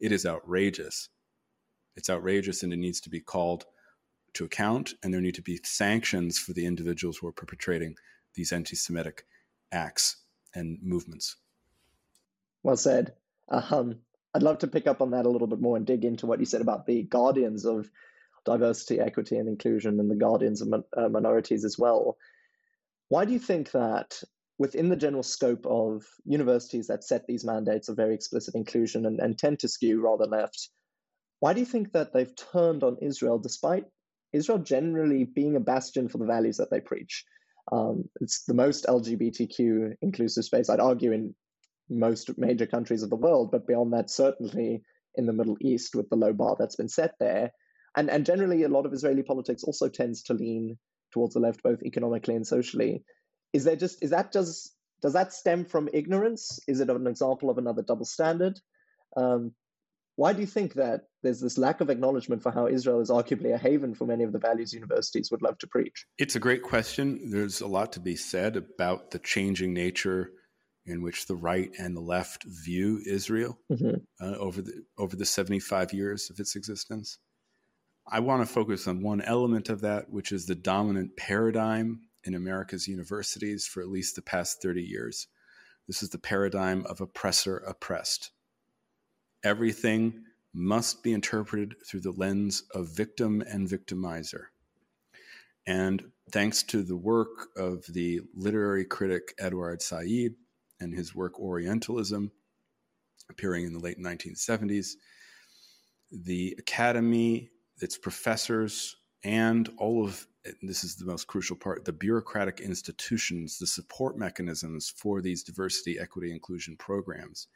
It 0.00 0.12
is 0.12 0.26
outrageous. 0.26 1.08
It's 1.96 2.10
outrageous 2.10 2.62
and 2.62 2.72
it 2.72 2.76
needs 2.76 3.00
to 3.02 3.10
be 3.10 3.20
called 3.20 3.64
to 4.34 4.44
account, 4.44 4.94
and 5.02 5.12
there 5.12 5.20
need 5.20 5.34
to 5.34 5.42
be 5.42 5.60
sanctions 5.64 6.38
for 6.38 6.52
the 6.52 6.66
individuals 6.66 7.16
who 7.16 7.26
are 7.26 7.32
perpetrating 7.32 7.96
these 8.34 8.52
anti 8.52 8.76
Semitic 8.76 9.24
acts 9.72 10.16
and 10.54 10.78
movements. 10.82 11.36
Well 12.62 12.76
said. 12.76 13.14
Um, 13.48 14.00
I'd 14.34 14.42
love 14.42 14.58
to 14.58 14.66
pick 14.66 14.86
up 14.86 15.00
on 15.00 15.10
that 15.12 15.26
a 15.26 15.28
little 15.28 15.48
bit 15.48 15.60
more 15.60 15.76
and 15.76 15.86
dig 15.86 16.04
into 16.04 16.26
what 16.26 16.38
you 16.38 16.46
said 16.46 16.60
about 16.60 16.86
the 16.86 17.02
guardians 17.02 17.64
of 17.64 17.90
diversity, 18.48 18.98
equity, 18.98 19.36
and 19.36 19.48
inclusion, 19.48 20.00
and 20.00 20.10
the 20.10 20.14
guardians 20.14 20.62
of 20.62 20.72
uh, 20.72 21.08
minorities 21.08 21.64
as 21.64 21.78
well. 21.78 22.16
Why 23.08 23.24
do 23.24 23.32
you 23.32 23.38
think 23.38 23.72
that 23.72 24.22
within 24.58 24.88
the 24.88 24.96
general 24.96 25.22
scope 25.22 25.66
of 25.66 26.02
universities 26.24 26.86
that 26.88 27.04
set 27.04 27.26
these 27.26 27.44
mandates 27.44 27.88
of 27.88 27.96
very 27.96 28.14
explicit 28.14 28.54
inclusion 28.54 29.06
and, 29.06 29.20
and 29.20 29.38
tend 29.38 29.58
to 29.60 29.68
skew 29.68 30.00
rather 30.00 30.26
left, 30.26 30.70
why 31.40 31.52
do 31.52 31.60
you 31.60 31.66
think 31.66 31.92
that 31.92 32.12
they've 32.12 32.34
turned 32.52 32.82
on 32.82 32.96
Israel 33.02 33.38
despite 33.38 33.84
Israel 34.32 34.58
generally 34.58 35.24
being 35.24 35.56
a 35.56 35.60
bastion 35.60 36.08
for 36.08 36.18
the 36.18 36.26
values 36.26 36.56
that 36.56 36.70
they 36.70 36.80
preach? 36.80 37.24
Um, 37.70 38.04
it's 38.20 38.44
the 38.44 38.54
most 38.54 38.86
LGBTQ 38.86 39.94
inclusive 40.00 40.44
space, 40.44 40.70
I'd 40.70 40.80
argue, 40.80 41.12
in 41.12 41.34
most 41.90 42.36
major 42.38 42.66
countries 42.66 43.02
of 43.02 43.10
the 43.10 43.16
world, 43.16 43.50
but 43.52 43.66
beyond 43.66 43.92
that, 43.92 44.10
certainly 44.10 44.82
in 45.16 45.26
the 45.26 45.32
Middle 45.32 45.56
East 45.60 45.94
with 45.94 46.08
the 46.08 46.16
low 46.16 46.32
bar 46.32 46.56
that's 46.58 46.76
been 46.76 46.88
set 46.88 47.14
there. 47.20 47.52
And, 47.98 48.08
and 48.08 48.24
generally, 48.24 48.62
a 48.62 48.68
lot 48.68 48.86
of 48.86 48.92
Israeli 48.92 49.24
politics 49.24 49.64
also 49.64 49.88
tends 49.88 50.22
to 50.24 50.34
lean 50.34 50.78
towards 51.12 51.34
the 51.34 51.40
left, 51.40 51.64
both 51.64 51.82
economically 51.82 52.36
and 52.36 52.46
socially. 52.46 53.02
Is 53.52 53.64
there 53.64 53.74
just 53.74 54.00
is 54.04 54.10
that 54.10 54.32
just 54.32 54.72
does 55.02 55.14
that 55.14 55.32
stem 55.32 55.64
from 55.64 55.88
ignorance? 55.92 56.60
Is 56.68 56.78
it 56.78 56.90
an 56.90 57.08
example 57.08 57.50
of 57.50 57.58
another 57.58 57.82
double 57.82 58.04
standard? 58.04 58.60
Um, 59.16 59.52
why 60.14 60.32
do 60.32 60.40
you 60.40 60.46
think 60.46 60.74
that 60.74 61.02
there's 61.24 61.40
this 61.40 61.58
lack 61.58 61.80
of 61.80 61.90
acknowledgement 61.90 62.40
for 62.40 62.52
how 62.52 62.68
Israel 62.68 63.00
is 63.00 63.10
arguably 63.10 63.52
a 63.52 63.58
haven 63.58 63.94
for 63.94 64.06
many 64.06 64.22
of 64.22 64.32
the 64.32 64.38
values 64.38 64.72
universities 64.72 65.32
would 65.32 65.42
love 65.42 65.58
to 65.58 65.66
preach? 65.66 66.06
It's 66.18 66.36
a 66.36 66.40
great 66.40 66.62
question. 66.62 67.30
There's 67.30 67.60
a 67.60 67.66
lot 67.66 67.92
to 67.94 68.00
be 68.00 68.14
said 68.14 68.56
about 68.56 69.10
the 69.10 69.18
changing 69.18 69.74
nature 69.74 70.30
in 70.86 71.02
which 71.02 71.26
the 71.26 71.36
right 71.36 71.70
and 71.80 71.96
the 71.96 72.00
left 72.00 72.44
view 72.44 73.00
Israel 73.06 73.58
mm-hmm. 73.72 73.96
uh, 74.24 74.36
over 74.36 74.62
the 74.62 74.84
over 74.98 75.16
the 75.16 75.26
75 75.26 75.92
years 75.92 76.30
of 76.30 76.38
its 76.38 76.54
existence. 76.54 77.18
I 78.10 78.20
want 78.20 78.40
to 78.40 78.52
focus 78.52 78.88
on 78.88 79.02
one 79.02 79.20
element 79.20 79.68
of 79.68 79.82
that, 79.82 80.10
which 80.10 80.32
is 80.32 80.46
the 80.46 80.54
dominant 80.54 81.16
paradigm 81.16 82.00
in 82.24 82.34
America's 82.34 82.88
universities 82.88 83.66
for 83.66 83.82
at 83.82 83.88
least 83.88 84.16
the 84.16 84.22
past 84.22 84.62
30 84.62 84.82
years. 84.82 85.26
This 85.86 86.02
is 86.02 86.08
the 86.08 86.18
paradigm 86.18 86.86
of 86.86 87.02
oppressor 87.02 87.58
oppressed. 87.58 88.30
Everything 89.44 90.24
must 90.54 91.02
be 91.02 91.12
interpreted 91.12 91.74
through 91.86 92.00
the 92.00 92.12
lens 92.12 92.62
of 92.74 92.88
victim 92.88 93.42
and 93.42 93.68
victimizer. 93.68 94.44
And 95.66 96.10
thanks 96.32 96.62
to 96.64 96.82
the 96.82 96.96
work 96.96 97.48
of 97.56 97.84
the 97.88 98.22
literary 98.34 98.86
critic 98.86 99.34
Edward 99.38 99.82
Said 99.82 100.34
and 100.80 100.94
his 100.94 101.14
work 101.14 101.38
Orientalism, 101.38 102.32
appearing 103.28 103.66
in 103.66 103.74
the 103.74 103.80
late 103.80 103.98
1970s, 103.98 104.92
the 106.10 106.56
academy, 106.58 107.50
its 107.82 107.98
professors, 107.98 108.96
and 109.24 109.70
all 109.78 110.04
of 110.04 110.26
this 110.62 110.84
is 110.84 110.96
the 110.96 111.04
most 111.04 111.26
crucial 111.26 111.56
part 111.56 111.84
the 111.84 111.92
bureaucratic 111.92 112.60
institutions, 112.60 113.58
the 113.58 113.66
support 113.66 114.16
mechanisms 114.16 114.92
for 114.96 115.20
these 115.20 115.42
diversity, 115.42 115.98
equity, 115.98 116.30
inclusion 116.32 116.76
programs 116.76 117.48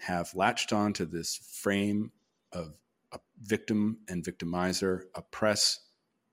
have 0.00 0.34
latched 0.34 0.72
on 0.72 0.92
to 0.92 1.04
this 1.04 1.36
frame 1.36 2.12
of 2.52 2.74
a 3.12 3.18
victim 3.42 3.98
and 4.08 4.24
victimizer, 4.24 5.02
oppress, 5.14 5.80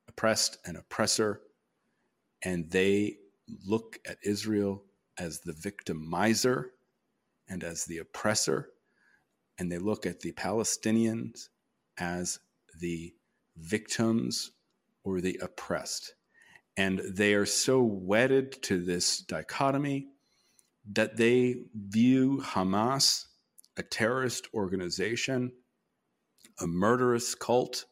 oppressed 0.08 0.58
and 0.66 0.78
oppressor, 0.78 1.42
and 2.44 2.70
they 2.70 3.18
look 3.66 4.00
at 4.08 4.18
Israel 4.24 4.84
as 5.18 5.40
the 5.40 5.54
victimizer 5.54 6.66
and 7.48 7.64
as 7.64 7.86
the 7.86 7.98
oppressor, 7.98 8.70
and 9.58 9.72
they 9.72 9.78
look 9.78 10.06
at 10.06 10.20
the 10.20 10.34
Palestinians 10.34 11.48
as 11.98 12.40
the 12.80 13.14
victims 13.58 14.52
or 15.04 15.22
the 15.22 15.40
oppressed. 15.42 16.14
And 16.78 17.00
they 17.00 17.34
are 17.36 17.46
so 17.46 17.82
wedded 17.82 18.62
to 18.64 18.84
this 18.84 19.20
dichotomy 19.20 20.08
that 20.92 21.18
they 21.18 21.56
view 21.74 22.42
Hamas, 22.44 23.26
a 23.78 23.84
terrorist 23.84 24.48
organization, 24.54 25.52
a 26.60 26.68
murderous 26.68 27.36
cult, 27.36 27.86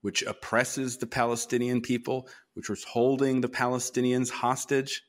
which 0.00 0.22
oppresses 0.22 0.98
the 0.98 1.06
Palestinian 1.06 1.80
people, 1.80 2.28
which 2.54 2.68
was 2.68 2.84
holding 2.84 3.40
the 3.40 3.48
Palestinians 3.48 4.30
hostage. 4.30 5.02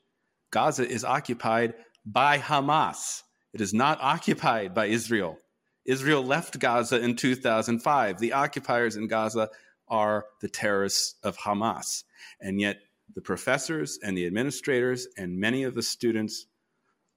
Gaza 0.51 0.87
is 0.87 1.03
occupied 1.03 1.73
by 2.05 2.37
Hamas. 2.37 3.21
It 3.53 3.61
is 3.61 3.73
not 3.73 3.99
occupied 4.01 4.73
by 4.73 4.87
Israel. 4.87 5.37
Israel 5.85 6.23
left 6.23 6.59
Gaza 6.59 6.99
in 6.99 7.15
2005. 7.15 8.19
The 8.19 8.33
occupiers 8.33 8.95
in 8.95 9.07
Gaza 9.07 9.49
are 9.87 10.25
the 10.41 10.49
terrorists 10.49 11.15
of 11.23 11.37
Hamas. 11.37 12.03
And 12.39 12.59
yet, 12.59 12.79
the 13.15 13.21
professors 13.21 13.99
and 14.01 14.17
the 14.17 14.25
administrators 14.25 15.07
and 15.17 15.37
many 15.37 15.63
of 15.63 15.75
the 15.75 15.83
students 15.83 16.47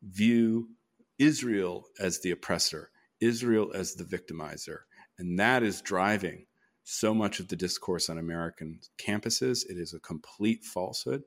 view 0.02 0.68
Israel 1.18 1.87
as 1.99 2.20
the 2.20 2.32
oppressor, 2.32 2.90
Israel 3.20 3.70
as 3.75 3.94
the 3.94 4.04
victimizer. 4.04 4.80
And 5.18 5.38
that 5.38 5.62
is 5.62 5.80
driving 5.80 6.46
so 6.85 7.14
much 7.14 7.40
of 7.40 7.49
the 7.49 7.56
discourse 7.56 8.11
on 8.11 8.18
American 8.18 8.80
campuses. 8.99 9.64
It 9.68 9.78
is 9.78 9.94
a 9.94 10.00
complete 10.00 10.64
falsehood. 10.64 11.23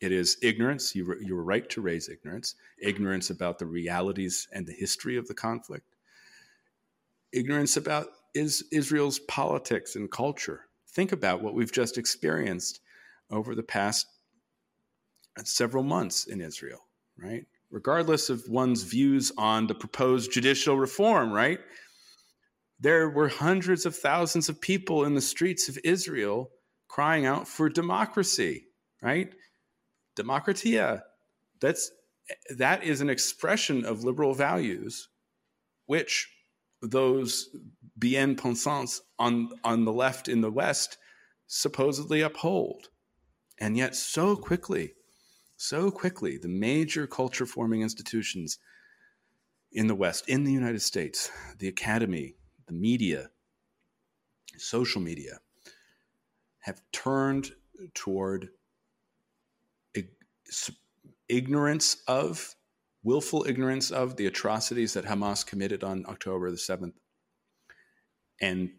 It 0.00 0.12
is 0.12 0.36
ignorance. 0.42 0.94
You, 0.94 1.16
you 1.20 1.34
were 1.34 1.44
right 1.44 1.68
to 1.70 1.80
raise 1.80 2.08
ignorance, 2.08 2.54
ignorance 2.80 3.30
about 3.30 3.58
the 3.58 3.66
realities 3.66 4.48
and 4.52 4.66
the 4.66 4.72
history 4.72 5.16
of 5.16 5.28
the 5.28 5.34
conflict, 5.34 5.86
ignorance 7.32 7.76
about 7.76 8.08
is 8.34 8.64
Israel's 8.72 9.18
politics 9.18 9.96
and 9.96 10.10
culture. 10.10 10.66
Think 10.88 11.12
about 11.12 11.42
what 11.42 11.54
we've 11.54 11.72
just 11.72 11.98
experienced 11.98 12.80
over 13.30 13.54
the 13.54 13.62
past 13.62 14.06
several 15.44 15.82
months 15.82 16.26
in 16.26 16.40
Israel, 16.40 16.80
right? 17.18 17.46
Regardless 17.70 18.28
of 18.28 18.44
one's 18.48 18.82
views 18.82 19.32
on 19.38 19.66
the 19.66 19.74
proposed 19.74 20.32
judicial 20.32 20.78
reform, 20.78 21.32
right? 21.32 21.58
There 22.80 23.08
were 23.08 23.28
hundreds 23.28 23.86
of 23.86 23.96
thousands 23.96 24.48
of 24.48 24.60
people 24.60 25.04
in 25.04 25.14
the 25.14 25.20
streets 25.20 25.68
of 25.68 25.78
Israel 25.84 26.50
crying 26.88 27.24
out 27.24 27.48
for 27.48 27.68
democracy, 27.70 28.66
right? 29.00 29.32
Demokratia. 30.16 31.02
That's 31.60 31.90
that 32.50 32.84
is 32.84 33.00
an 33.00 33.08
expression 33.08 33.84
of 33.84 34.04
liberal 34.04 34.34
values, 34.34 35.08
which 35.86 36.28
those 36.82 37.48
bien 37.98 38.36
pensants 38.36 39.00
on, 39.18 39.50
on 39.64 39.84
the 39.84 39.92
left 39.92 40.28
in 40.28 40.40
the 40.40 40.50
West 40.50 40.98
supposedly 41.46 42.20
uphold. 42.20 42.88
And 43.58 43.76
yet, 43.76 43.94
so 43.94 44.36
quickly, 44.36 44.94
so 45.56 45.90
quickly, 45.90 46.38
the 46.38 46.48
major 46.48 47.06
culture 47.06 47.46
forming 47.46 47.82
institutions 47.82 48.58
in 49.70 49.86
the 49.86 49.94
West, 49.94 50.28
in 50.28 50.44
the 50.44 50.52
United 50.52 50.82
States, 50.82 51.30
the 51.58 51.68
academy, 51.68 52.34
the 52.66 52.72
media, 52.72 53.30
social 54.56 55.00
media, 55.00 55.38
have 56.60 56.82
turned 56.92 57.52
toward 57.94 58.50
ignorance 61.28 62.02
of 62.06 62.54
willful 63.02 63.44
ignorance 63.48 63.90
of 63.90 64.16
the 64.16 64.26
atrocities 64.26 64.94
that 64.94 65.04
Hamas 65.04 65.44
committed 65.44 65.82
on 65.82 66.04
October 66.08 66.50
the 66.50 66.56
7th 66.56 66.92
and 68.40 68.70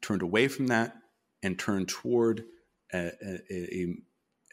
turned 0.00 0.22
away 0.22 0.48
from 0.48 0.68
that 0.68 0.94
and 1.42 1.58
turned 1.58 1.88
toward 1.88 2.44
a, 2.92 3.10
a, 3.50 3.94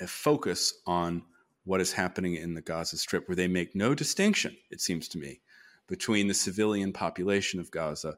a, 0.01 0.07
focus 0.07 0.73
on 0.85 1.23
what 1.65 1.79
is 1.79 1.93
happening 1.93 2.35
in 2.35 2.53
the 2.53 2.61
Gaza 2.61 2.97
Strip, 2.97 3.27
where 3.27 3.35
they 3.35 3.47
make 3.47 3.75
no 3.75 3.95
distinction, 3.95 4.55
it 4.69 4.81
seems 4.81 5.07
to 5.09 5.17
me, 5.17 5.39
between 5.87 6.27
the 6.27 6.33
civilian 6.33 6.91
population 6.91 7.59
of 7.59 7.71
Gaza 7.71 8.17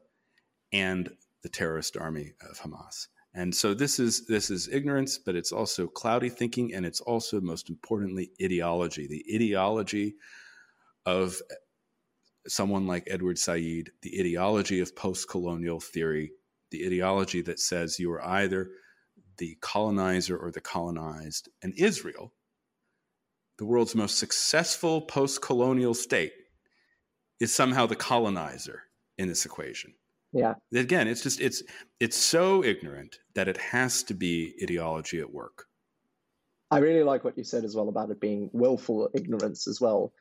and 0.72 1.10
the 1.42 1.48
terrorist 1.48 1.96
army 1.96 2.32
of 2.48 2.58
Hamas. 2.58 3.06
And 3.34 3.54
so 3.54 3.74
this 3.74 4.00
is 4.00 4.26
this 4.26 4.50
is 4.50 4.68
ignorance, 4.68 5.18
but 5.18 5.36
it's 5.36 5.52
also 5.52 5.86
cloudy 5.86 6.30
thinking, 6.30 6.72
and 6.74 6.86
it's 6.86 7.02
also 7.02 7.40
most 7.40 7.68
importantly 7.68 8.30
ideology. 8.42 9.06
The 9.06 9.24
ideology 9.32 10.16
of 11.06 11.40
someone 12.48 12.86
like 12.86 13.04
Edward 13.06 13.38
Said, 13.38 13.90
the 14.02 14.20
ideology 14.20 14.80
of 14.80 14.94
post 14.94 15.28
colonial 15.28 15.80
theory, 15.80 16.32
the 16.70 16.84
ideology 16.84 17.40
that 17.42 17.60
says 17.60 17.98
you 17.98 18.10
are 18.12 18.24
either 18.24 18.70
the 19.38 19.56
colonizer 19.60 20.36
or 20.36 20.50
the 20.50 20.60
colonized. 20.60 21.48
And 21.62 21.72
Israel, 21.76 22.32
the 23.58 23.64
world's 23.64 23.94
most 23.94 24.18
successful 24.18 25.02
post 25.02 25.42
colonial 25.42 25.94
state, 25.94 26.32
is 27.40 27.54
somehow 27.54 27.86
the 27.86 27.96
colonizer 27.96 28.82
in 29.18 29.28
this 29.28 29.44
equation. 29.44 29.94
Yeah. 30.32 30.54
Again, 30.74 31.08
it's 31.08 31.22
just 31.22 31.40
it's 31.40 31.62
it's 32.00 32.16
so 32.16 32.64
ignorant 32.64 33.18
that 33.34 33.48
it 33.48 33.56
has 33.56 34.02
to 34.04 34.14
be 34.14 34.54
ideology 34.62 35.20
at 35.20 35.32
work. 35.32 35.66
I 36.70 36.78
really 36.78 37.04
like 37.04 37.24
what 37.24 37.38
you 37.38 37.44
said 37.44 37.64
as 37.64 37.76
well 37.76 37.88
about 37.88 38.10
it 38.10 38.20
being 38.20 38.50
willful 38.52 39.08
ignorance 39.14 39.68
as 39.68 39.80
well, 39.80 40.12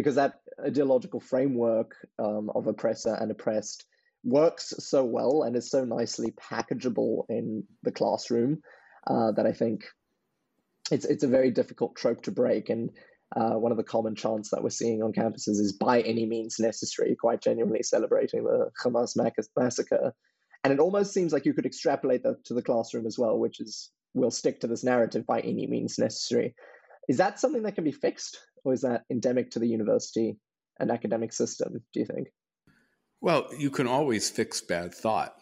because 0.00 0.14
that 0.14 0.40
ideological 0.64 1.20
framework 1.20 1.94
um, 2.18 2.50
of 2.54 2.66
oppressor 2.66 3.12
and 3.20 3.30
oppressed 3.30 3.84
works 4.24 4.72
so 4.78 5.04
well 5.04 5.42
and 5.42 5.54
is 5.54 5.70
so 5.70 5.84
nicely 5.84 6.32
packageable 6.40 7.24
in 7.28 7.64
the 7.82 7.92
classroom 7.92 8.62
uh, 9.06 9.30
that 9.32 9.44
I 9.44 9.52
think 9.52 9.84
it's 10.90 11.04
it's 11.04 11.22
a 11.22 11.28
very 11.28 11.50
difficult 11.50 11.96
trope 11.96 12.22
to 12.22 12.30
break. 12.30 12.70
And 12.70 12.88
uh, 13.36 13.58
one 13.58 13.72
of 13.72 13.76
the 13.76 13.84
common 13.84 14.14
chants 14.14 14.48
that 14.52 14.62
we're 14.62 14.70
seeing 14.70 15.02
on 15.02 15.12
campuses 15.12 15.60
is 15.60 15.74
by 15.74 16.00
any 16.00 16.24
means 16.24 16.56
necessary, 16.58 17.14
quite 17.14 17.42
genuinely 17.42 17.82
celebrating 17.82 18.44
the 18.44 18.70
Hamas 18.82 19.14
massacre. 19.54 20.14
And 20.64 20.72
it 20.72 20.80
almost 20.80 21.12
seems 21.12 21.34
like 21.34 21.44
you 21.44 21.52
could 21.52 21.66
extrapolate 21.66 22.22
that 22.22 22.42
to 22.46 22.54
the 22.54 22.62
classroom 22.62 23.04
as 23.04 23.18
well, 23.18 23.38
which 23.38 23.60
is 23.60 23.90
we'll 24.14 24.30
stick 24.30 24.60
to 24.60 24.66
this 24.66 24.82
narrative 24.82 25.26
by 25.26 25.40
any 25.40 25.66
means 25.66 25.98
necessary. 25.98 26.54
Is 27.06 27.18
that 27.18 27.38
something 27.38 27.64
that 27.64 27.74
can 27.74 27.84
be 27.84 27.92
fixed, 27.92 28.38
or 28.64 28.72
is 28.72 28.82
that 28.82 29.04
endemic 29.10 29.50
to 29.52 29.58
the 29.58 29.68
university 29.68 30.38
and 30.78 30.90
academic 30.90 31.32
system, 31.32 31.82
do 31.92 32.00
you 32.00 32.06
think? 32.06 32.28
Well, 33.20 33.48
you 33.58 33.70
can 33.70 33.86
always 33.86 34.30
fix 34.30 34.60
bad 34.60 34.94
thought. 34.94 35.36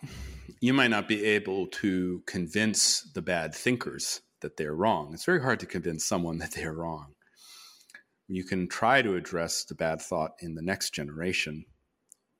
You 0.61 0.73
might 0.73 0.91
not 0.91 1.07
be 1.07 1.25
able 1.25 1.69
to 1.69 2.23
convince 2.27 3.03
the 3.03 3.23
bad 3.23 3.55
thinkers 3.55 4.21
that 4.41 4.57
they're 4.57 4.75
wrong. 4.75 5.15
It's 5.15 5.25
very 5.25 5.41
hard 5.41 5.61
to 5.61 5.67
convince 5.67 6.05
someone 6.05 6.39
that 6.39 6.53
they're 6.53 6.73
wrong. 6.73 7.15
You 8.27 8.45
can 8.45 8.69
try 8.69 9.01
to 9.03 9.15
address 9.15 9.65
the 9.65 9.75
bad 9.75 10.03
thought 10.03 10.33
in 10.41 10.55
the 10.55 10.63
next 10.63 10.93
generation. 10.93 11.65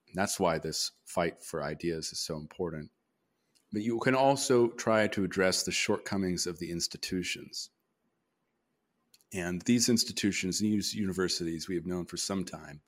And 0.09 0.17
that's 0.17 0.41
why 0.41 0.59
this 0.59 0.91
fight 1.05 1.43
for 1.43 1.63
ideas 1.63 2.13
is 2.13 2.21
so 2.21 2.37
important. 2.37 2.91
But 3.73 3.83
you 3.83 3.99
can 3.99 4.15
also 4.15 4.69
try 4.69 5.07
to 5.09 5.25
address 5.25 5.63
the 5.63 5.73
shortcomings 5.73 6.47
of 6.47 6.59
the 6.59 6.71
institutions. 6.71 7.71
And 9.33 9.63
these 9.63 9.89
institutions, 9.89 10.61
these 10.61 10.95
universities 10.95 11.69
we 11.69 11.75
have 11.75 11.87
known 11.87 12.07
for 12.07 12.17
some 12.17 12.45
time, 12.45 12.81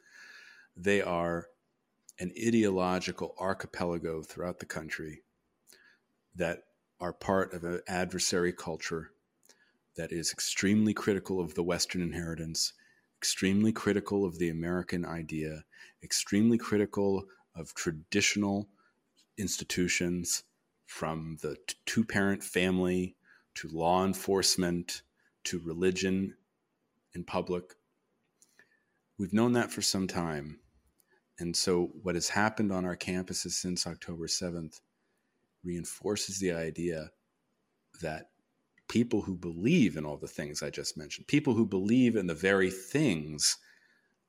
they 0.76 1.02
are 1.02 1.48
an 2.18 2.32
ideological 2.46 3.34
archipelago 3.38 4.22
throughout 4.22 4.58
the 4.58 4.66
country 4.66 5.22
that 6.34 6.64
are 7.00 7.12
part 7.12 7.52
of 7.54 7.64
an 7.64 7.80
adversary 7.88 8.52
culture 8.52 9.10
that 9.96 10.12
is 10.12 10.32
extremely 10.32 10.94
critical 10.94 11.40
of 11.40 11.54
the 11.54 11.62
Western 11.62 12.02
inheritance, 12.02 12.72
extremely 13.18 13.72
critical 13.72 14.24
of 14.24 14.38
the 14.38 14.48
American 14.48 15.04
idea, 15.04 15.64
extremely 16.02 16.56
critical 16.56 17.24
of 17.54 17.74
traditional 17.74 18.68
institutions 19.36 20.44
from 20.86 21.38
the 21.42 21.56
two 21.86 22.04
parent 22.04 22.42
family 22.42 23.16
to 23.54 23.68
law 23.68 24.04
enforcement 24.04 25.02
to 25.44 25.58
religion 25.58 26.34
in 27.14 27.24
public. 27.24 27.74
We've 29.18 29.32
known 29.32 29.52
that 29.52 29.70
for 29.70 29.82
some 29.82 30.06
time. 30.06 30.60
And 31.38 31.56
so, 31.56 31.90
what 32.02 32.14
has 32.14 32.28
happened 32.28 32.70
on 32.70 32.84
our 32.84 32.96
campuses 32.96 33.52
since 33.52 33.86
October 33.86 34.26
7th 34.26 34.80
reinforces 35.64 36.38
the 36.38 36.52
idea 36.52 37.10
that 38.02 38.30
people 38.88 39.22
who 39.22 39.34
believe 39.36 39.96
in 39.96 40.04
all 40.04 40.16
the 40.16 40.26
things 40.26 40.62
I 40.62 40.70
just 40.70 40.96
mentioned, 40.96 41.28
people 41.28 41.54
who 41.54 41.64
believe 41.64 42.16
in 42.16 42.26
the 42.26 42.34
very 42.34 42.70
things 42.70 43.56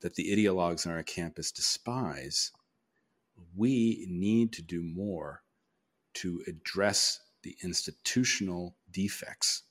that 0.00 0.14
the 0.14 0.32
ideologues 0.32 0.86
on 0.86 0.92
our 0.92 1.02
campus 1.02 1.52
despise, 1.52 2.52
we 3.56 4.06
need 4.08 4.52
to 4.54 4.62
do 4.62 4.82
more 4.82 5.42
to 6.14 6.42
address 6.46 7.20
the 7.42 7.56
institutional 7.62 8.76
defects 8.90 9.64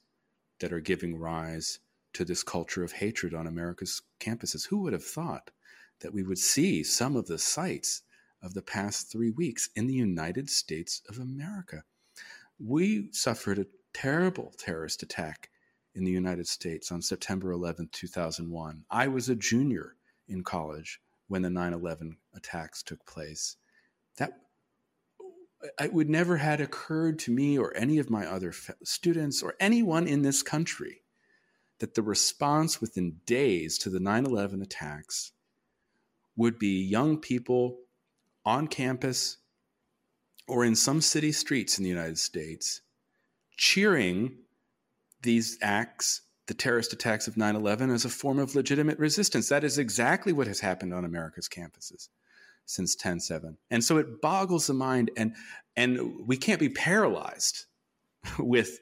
that 0.62 0.74
are 0.74 0.80
giving 0.80 1.17
rise 1.17 1.80
to 2.13 2.26
this 2.26 2.43
culture 2.43 2.84
of 2.84 2.93
hatred 2.93 3.34
on 3.34 3.47
America's 3.47 4.02
campuses. 4.19 4.67
Who 4.67 4.80
would 4.80 4.93
have 4.93 5.04
thought 5.04 5.52
that 6.00 6.13
we 6.13 6.24
would 6.24 6.38
see 6.38 6.84
some 6.84 7.15
of 7.15 7.28
the 7.28 7.38
sights 7.38 8.04
of 8.41 8.54
the 8.54 8.62
past 8.62 9.12
three 9.12 9.32
weeks 9.32 9.69
in 9.76 9.88
the 9.88 9.93
United 9.93 10.50
States 10.50 11.02
of 11.08 11.19
America. 11.19 11.84
We 12.60 13.10
suffered 13.12 13.60
a 13.60 13.67
terrible 13.93 14.54
terrorist 14.58 15.04
attack 15.04 15.50
in 15.93 16.04
the 16.04 16.12
United 16.12 16.47
States 16.47 16.91
on 16.91 17.02
September 17.02 17.52
11, 17.52 17.89
2001. 17.91 18.86
I 18.89 19.08
was 19.08 19.30
a 19.30 19.36
junior 19.36 19.95
in 20.28 20.43
college 20.43 21.02
when 21.28 21.41
the 21.41 21.50
9 21.50 21.74
11 21.74 22.17
attacks 22.34 22.82
took 22.82 23.06
place. 23.06 23.58
That 24.17 24.34
it 25.80 25.93
would 25.93 26.10
never 26.10 26.38
had 26.38 26.62
occurred 26.62 27.19
to 27.19 27.32
me 27.32 27.58
or 27.58 27.76
any 27.76 28.00
of 28.00 28.10
my 28.10 28.26
other 28.26 28.54
students 28.84 29.41
or 29.43 29.56
anyone 29.60 30.08
in 30.08 30.21
this 30.21 30.43
country 30.43 31.04
that 31.80 31.95
the 31.95 32.02
response 32.02 32.80
within 32.80 33.17
days 33.26 33.78
to 33.80 33.89
the 33.89 34.00
9 34.00 34.26
11 34.26 34.62
attacks 34.62 35.32
would 36.36 36.58
be 36.58 36.82
young 36.84 37.17
people 37.17 37.80
on 38.45 38.67
campus 38.67 39.38
or 40.47 40.65
in 40.65 40.76
some 40.76 41.02
city 41.02 41.32
streets 41.32 41.78
in 41.78 41.84
the 41.84 41.89
United 41.89 42.17
States 42.17 42.82
cheering 43.58 44.38
these 45.21 45.58
acts, 45.62 46.21
the 46.47 46.54
terrorist 46.54 46.93
attacks 46.93 47.28
of 47.28 47.38
9 47.38 47.56
11, 47.56 47.91
as 47.91 48.06
a 48.06 48.10
form 48.10 48.39
of 48.39 48.56
legitimate 48.56 48.97
resistance. 48.97 49.50
That 49.50 49.63
is 49.63 49.78
exactly 49.78 50.34
what 50.34 50.47
has 50.47 50.60
happened 50.60 50.93
on 50.93 51.06
America's 51.06 51.47
campuses 51.47 52.10
since 52.65 52.95
10 52.95 53.19
7. 53.19 53.58
And 53.69 53.84
so 53.84 53.97
it 53.97 54.21
boggles 54.21 54.67
the 54.67 54.74
mind, 54.74 55.12
and, 55.17 55.36
and 55.76 56.28
we 56.28 56.38
can't 56.38 56.60
be 56.60 56.69
paralyzed 56.69 57.65
with, 58.39 58.80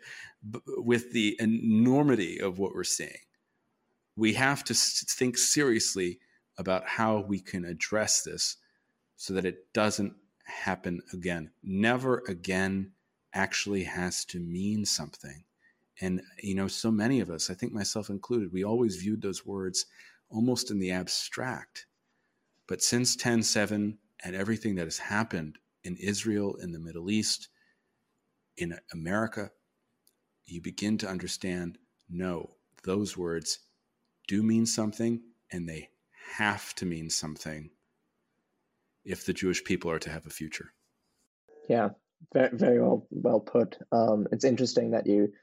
with 0.77 1.11
the 1.11 1.37
enormity 1.39 2.39
of 2.39 2.59
what 2.59 2.73
we're 2.73 2.83
seeing. 2.83 3.17
We 4.15 4.33
have 4.33 4.63
to 4.65 4.73
think 4.73 5.37
seriously 5.37 6.19
about 6.57 6.85
how 6.85 7.19
we 7.21 7.39
can 7.39 7.63
address 7.63 8.21
this 8.21 8.57
so 9.15 9.33
that 9.33 9.45
it 9.45 9.71
doesn't 9.73 10.13
happen 10.43 11.01
again. 11.13 11.51
Never 11.63 12.23
again 12.27 12.91
actually 13.33 13.83
has 13.83 14.25
to 14.25 14.39
mean 14.39 14.85
something. 14.85 15.43
And, 16.01 16.21
you 16.41 16.55
know, 16.55 16.67
so 16.67 16.91
many 16.91 17.19
of 17.19 17.29
us, 17.29 17.49
I 17.49 17.53
think 17.53 17.73
myself 17.73 18.09
included, 18.09 18.51
we 18.51 18.63
always 18.63 18.97
viewed 18.97 19.21
those 19.21 19.45
words 19.45 19.85
almost 20.29 20.71
in 20.71 20.79
the 20.79 20.91
abstract. 20.91 21.85
But 22.69 22.83
since 22.83 23.15
10 23.15 23.41
7 23.41 23.97
and 24.23 24.35
everything 24.35 24.75
that 24.75 24.85
has 24.85 24.99
happened 24.99 25.57
in 25.83 25.97
Israel, 25.97 26.55
in 26.57 26.71
the 26.71 26.79
Middle 26.79 27.09
East, 27.09 27.49
in 28.57 28.77
America, 28.93 29.49
you 30.45 30.61
begin 30.61 30.99
to 30.99 31.09
understand 31.09 31.79
no, 32.11 32.51
those 32.83 33.17
words 33.17 33.59
do 34.27 34.43
mean 34.43 34.67
something 34.67 35.21
and 35.51 35.67
they 35.67 35.89
have 36.35 36.75
to 36.75 36.85
mean 36.85 37.09
something 37.09 37.71
if 39.03 39.25
the 39.25 39.33
Jewish 39.33 39.63
people 39.63 39.89
are 39.89 39.99
to 39.99 40.11
have 40.11 40.27
a 40.27 40.29
future. 40.29 40.71
Yeah, 41.67 41.89
very, 42.33 42.55
very 42.55 42.81
well 42.81 43.07
well 43.09 43.39
put. 43.39 43.79
Um, 43.91 44.27
it's 44.31 44.45
interesting 44.45 44.91
that 44.91 45.07
you 45.07 45.33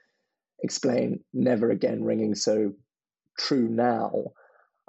explain 0.63 1.25
"never 1.33 1.71
again" 1.71 2.05
ringing 2.05 2.37
so 2.37 2.75
true 3.37 3.69
now. 3.69 4.33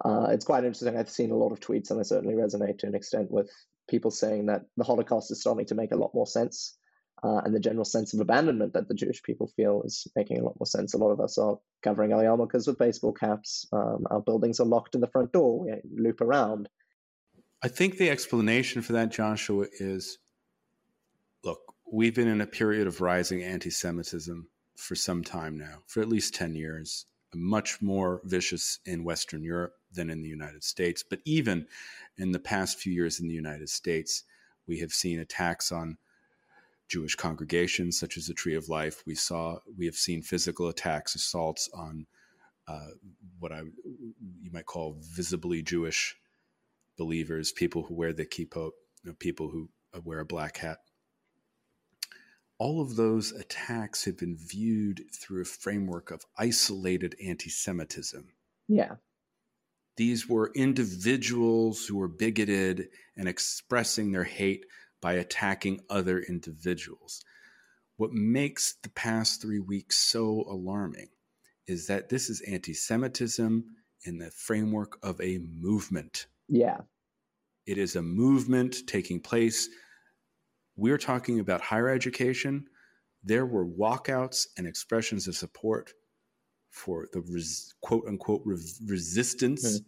Uh, 0.03 0.27
it's 0.29 0.45
quite 0.45 0.63
interesting. 0.63 0.97
I've 0.97 1.10
seen 1.10 1.31
a 1.31 1.36
lot 1.36 1.51
of 1.51 1.60
tweets, 1.60 1.89
and 1.89 1.99
I 1.99 2.03
certainly 2.03 2.36
resonate 2.36 2.79
to 2.79 2.88
an 2.88 2.95
extent 2.95 3.31
with 3.31 3.49
people 3.89 4.12
saying 4.12 4.45
that 4.47 4.65
the 4.75 4.83
Holocaust 4.83 5.31
is 5.31 5.41
starting 5.41 5.65
to 5.65 5.75
make 5.75 5.91
a 5.91 5.95
lot 5.95 6.13
more 6.13 6.27
sense, 6.27 6.77
uh, 7.23 7.41
and 7.43 7.55
the 7.55 7.60
general 7.60 7.86
sense 7.86 8.13
of 8.13 8.19
abandonment 8.19 8.73
that 8.73 8.88
the 8.88 8.93
Jewish 8.93 9.23
people 9.23 9.47
feel 9.55 9.81
is 9.83 10.07
making 10.15 10.39
a 10.39 10.43
lot 10.43 10.60
more 10.60 10.67
sense. 10.67 10.93
A 10.93 10.97
lot 10.97 11.12
of 11.12 11.19
us 11.19 11.38
are 11.38 11.57
covering 11.81 12.13
our 12.13 12.23
yarmulkes 12.23 12.67
with 12.67 12.77
baseball 12.77 13.13
caps. 13.13 13.67
Um, 13.71 14.05
our 14.12 14.21
buildings 14.21 14.60
are 14.60 14.65
locked 14.65 14.93
in 14.93 15.01
the 15.01 15.07
front 15.07 15.31
door. 15.31 15.62
We 15.62 15.73
loop 15.95 16.21
around. 16.21 16.69
I 17.63 17.69
think 17.69 17.97
the 17.97 18.12
explanation 18.12 18.83
for 18.83 18.93
that, 18.93 19.12
Joshua, 19.12 19.65
is 19.79 20.19
look, 21.43 21.60
we've 21.91 22.13
been 22.13 22.27
in 22.27 22.41
a 22.41 22.47
period 22.47 22.86
of 22.86 23.01
rising 23.01 23.41
anti 23.41 23.71
Semitism 23.71 24.47
for 24.75 24.93
some 24.93 25.23
time 25.23 25.57
now, 25.57 25.79
for 25.88 26.01
at 26.01 26.07
least 26.07 26.36
10 26.36 26.53
years, 26.53 27.07
much 27.33 27.81
more 27.81 28.21
vicious 28.25 28.79
in 28.86 29.03
Western 29.03 29.43
Europe 29.43 29.73
than 29.97 30.10
in 30.10 30.21
the 30.21 30.29
United 30.29 30.63
States. 30.63 31.03
But 31.03 31.19
even 31.25 31.67
in 32.17 32.31
the 32.31 32.39
past 32.39 32.79
few 32.79 32.93
years 32.93 33.19
in 33.19 33.27
the 33.27 33.33
United 33.33 33.69
States, 33.69 34.23
we 34.67 34.79
have 34.79 34.93
seen 34.93 35.19
attacks 35.19 35.71
on 35.71 35.97
Jewish 36.88 37.15
congregations, 37.15 37.99
such 37.99 38.17
as 38.17 38.27
the 38.27 38.33
Tree 38.33 38.55
of 38.55 38.69
Life. 38.69 39.03
We 39.05 39.15
saw, 39.15 39.60
we 39.77 39.86
have 39.86 39.95
seen 39.95 40.21
physical 40.21 40.69
attacks, 40.69 41.15
assaults 41.15 41.69
on 41.73 42.05
uh, 42.67 42.91
what 43.39 43.51
I 43.51 43.62
you 44.41 44.51
might 44.51 44.65
call 44.65 44.97
visibly 45.01 45.62
Jewish 45.62 46.15
believers, 46.97 47.51
people 47.51 47.83
who 47.83 47.95
wear 47.95 48.13
the 48.13 48.25
kippot, 48.25 48.71
people 49.19 49.49
who 49.49 49.69
uh, 49.93 50.01
wear 50.03 50.19
a 50.19 50.25
black 50.25 50.57
hat. 50.57 50.79
All 52.60 52.81
of 52.81 52.95
those 52.95 53.31
attacks 53.31 54.05
have 54.05 54.17
been 54.17 54.36
viewed 54.36 55.03
through 55.13 55.43
a 55.43 55.45
framework 55.45 56.10
of 56.12 56.25
isolated 56.38 57.15
anti 57.23 57.49
Semitism. 57.49 58.27
Yeah. 58.67 58.95
These 59.97 60.29
were 60.29 60.51
individuals 60.53 61.86
who 61.86 61.97
were 61.97 62.07
bigoted 62.07 62.89
and 63.15 63.27
expressing 63.27 64.12
their 64.12 64.23
hate 64.23 64.65
by 65.01 65.13
attacking 65.13 65.81
other 65.89 66.19
individuals. 66.19 67.23
What 67.97 68.12
makes 68.12 68.75
the 68.83 68.89
past 68.89 69.41
three 69.41 69.60
weeks 69.60 69.97
so 69.97 70.45
alarming 70.47 71.10
is 71.65 71.88
that 71.88 72.10
this 72.10 72.29
is 72.29 72.41
anti 72.41 72.73
Semitism 72.73 73.65
in 74.05 74.17
the 74.19 74.29
framework 74.31 74.99
of 75.01 75.19
a 75.19 75.39
movement. 75.39 76.27
Yeah. 76.47 76.81
It 77.65 77.79
is 77.79 77.95
a 77.95 78.01
movement 78.03 78.88
taking 78.88 79.19
place. 79.19 79.67
We're 80.75 80.99
talking 80.99 81.39
about 81.39 81.62
higher 81.62 81.89
education. 81.89 82.67
There 83.23 83.47
were 83.47 83.65
walkouts 83.65 84.45
and 84.57 84.67
expressions 84.67 85.27
of 85.27 85.36
support 85.36 85.91
for 86.69 87.08
the 87.13 87.21
res, 87.21 87.73
quote 87.82 88.06
unquote 88.08 88.41
res, 88.45 88.82
resistance 88.86 89.80
mm-hmm. 89.80 89.86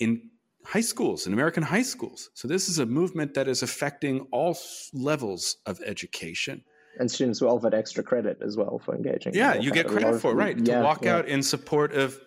in 0.00 0.30
high 0.64 0.80
schools, 0.80 1.26
in 1.26 1.32
American 1.32 1.62
high 1.62 1.82
schools. 1.82 2.30
So 2.34 2.46
this 2.48 2.68
is 2.68 2.78
a 2.78 2.86
movement 2.86 3.34
that 3.34 3.48
is 3.48 3.62
affecting 3.62 4.26
all 4.32 4.56
levels 4.92 5.56
of 5.66 5.80
education. 5.84 6.64
And 6.98 7.10
students 7.10 7.40
will 7.40 7.50
offered 7.50 7.74
extra 7.74 8.02
credit 8.02 8.38
as 8.44 8.56
well 8.56 8.80
for 8.84 8.94
engaging. 8.94 9.34
Yeah, 9.34 9.54
you 9.54 9.70
get 9.70 9.86
credit 9.86 10.20
for 10.20 10.32
it, 10.32 10.34
right? 10.34 10.58
Yeah, 10.58 10.78
to 10.78 10.84
walk 10.84 11.04
yeah. 11.04 11.16
out 11.16 11.28
in 11.28 11.42
support 11.42 11.92
of 11.94 12.18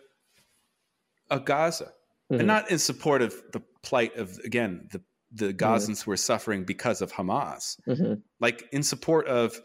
a 1.29 1.39
Gaza, 1.39 1.85
mm-hmm. 1.85 2.35
and 2.35 2.47
not 2.47 2.71
in 2.71 2.79
support 2.79 3.21
of 3.21 3.33
the 3.51 3.61
plight 3.81 4.15
of 4.15 4.39
again 4.45 4.87
the 4.91 5.01
the 5.31 5.53
mm-hmm. 5.53 5.57
Gazans 5.57 5.89
mm-hmm. 5.89 6.05
who 6.05 6.11
are 6.11 6.17
suffering 6.17 6.63
because 6.63 7.01
of 7.01 7.11
Hamas, 7.11 7.77
mm-hmm. 7.87 8.15
like 8.39 8.67
in 8.71 8.83
support 8.83 9.27
of 9.27 9.59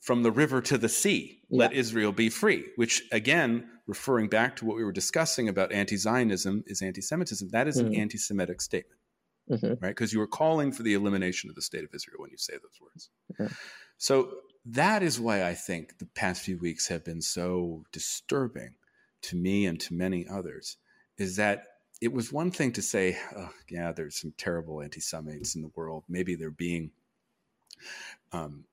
from 0.00 0.22
the 0.22 0.30
river 0.30 0.60
to 0.62 0.78
the 0.78 0.88
sea, 0.88 1.40
yeah. 1.48 1.58
let 1.58 1.72
Israel 1.72 2.12
be 2.12 2.30
free, 2.30 2.64
which 2.76 3.02
again, 3.12 3.68
referring 3.86 4.28
back 4.28 4.56
to 4.56 4.64
what 4.64 4.76
we 4.76 4.84
were 4.84 4.92
discussing 4.92 5.48
about 5.48 5.72
anti 5.72 5.96
Zionism 5.96 6.64
is 6.66 6.82
anti 6.82 7.00
Semitism. 7.00 7.48
That 7.50 7.68
is 7.68 7.78
mm-hmm. 7.78 7.88
an 7.88 8.00
anti 8.00 8.18
Semitic 8.18 8.60
statement, 8.60 9.00
mm-hmm. 9.50 9.74
right? 9.82 9.90
Because 9.90 10.12
you 10.12 10.20
are 10.20 10.26
calling 10.26 10.72
for 10.72 10.82
the 10.82 10.94
elimination 10.94 11.50
of 11.50 11.56
the 11.56 11.62
state 11.62 11.84
of 11.84 11.90
Israel 11.94 12.18
when 12.18 12.30
you 12.30 12.38
say 12.38 12.54
those 12.54 12.80
words. 12.80 13.10
Mm-hmm. 13.32 13.52
So 13.96 14.30
that 14.66 15.02
is 15.02 15.18
why 15.18 15.44
I 15.44 15.54
think 15.54 15.98
the 15.98 16.06
past 16.06 16.42
few 16.42 16.58
weeks 16.58 16.88
have 16.88 17.04
been 17.04 17.22
so 17.22 17.84
disturbing 17.90 18.74
to 19.22 19.36
me 19.36 19.66
and 19.66 19.80
to 19.80 19.94
many 19.94 20.26
others, 20.28 20.76
is 21.16 21.36
that 21.36 21.64
it 22.00 22.12
was 22.12 22.32
one 22.32 22.52
thing 22.52 22.72
to 22.72 22.82
say, 22.82 23.18
oh, 23.36 23.50
yeah, 23.68 23.90
there's 23.90 24.20
some 24.20 24.32
terrible 24.36 24.80
anti 24.80 25.00
Semites 25.00 25.56
in 25.56 25.62
the 25.62 25.72
world. 25.74 26.04
Maybe 26.08 26.36
they're 26.36 26.50
being 26.50 26.92
um, 28.32 28.64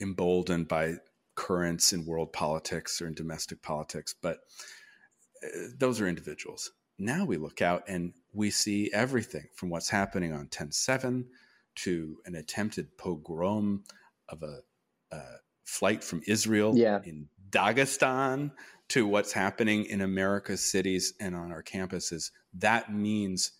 emboldened 0.00 0.68
by 0.68 0.96
currents 1.34 1.92
in 1.92 2.06
world 2.06 2.32
politics 2.32 3.00
or 3.00 3.06
in 3.06 3.14
domestic 3.14 3.62
politics, 3.62 4.14
but 4.20 4.38
uh, 5.44 5.48
those 5.78 6.00
are 6.00 6.08
individuals. 6.08 6.72
Now 6.98 7.24
we 7.24 7.36
look 7.36 7.60
out 7.60 7.84
and 7.88 8.14
we 8.32 8.50
see 8.50 8.90
everything 8.92 9.46
from 9.54 9.68
what's 9.68 9.90
happening 9.90 10.32
on 10.32 10.48
10 10.48 10.72
7 10.72 11.26
to 11.76 12.16
an 12.24 12.34
attempted 12.34 12.96
pogrom 12.96 13.84
of 14.28 14.42
a, 14.42 14.60
a 15.12 15.22
flight 15.64 16.02
from 16.02 16.22
Israel 16.26 16.72
yeah. 16.74 17.00
in 17.04 17.28
Dagestan 17.50 18.50
to 18.88 19.06
what's 19.06 19.32
happening 19.32 19.84
in 19.84 20.00
America's 20.00 20.64
cities 20.64 21.12
and 21.20 21.34
on 21.34 21.52
our 21.52 21.62
campuses. 21.62 22.30
That 22.54 22.92
means 22.92 23.52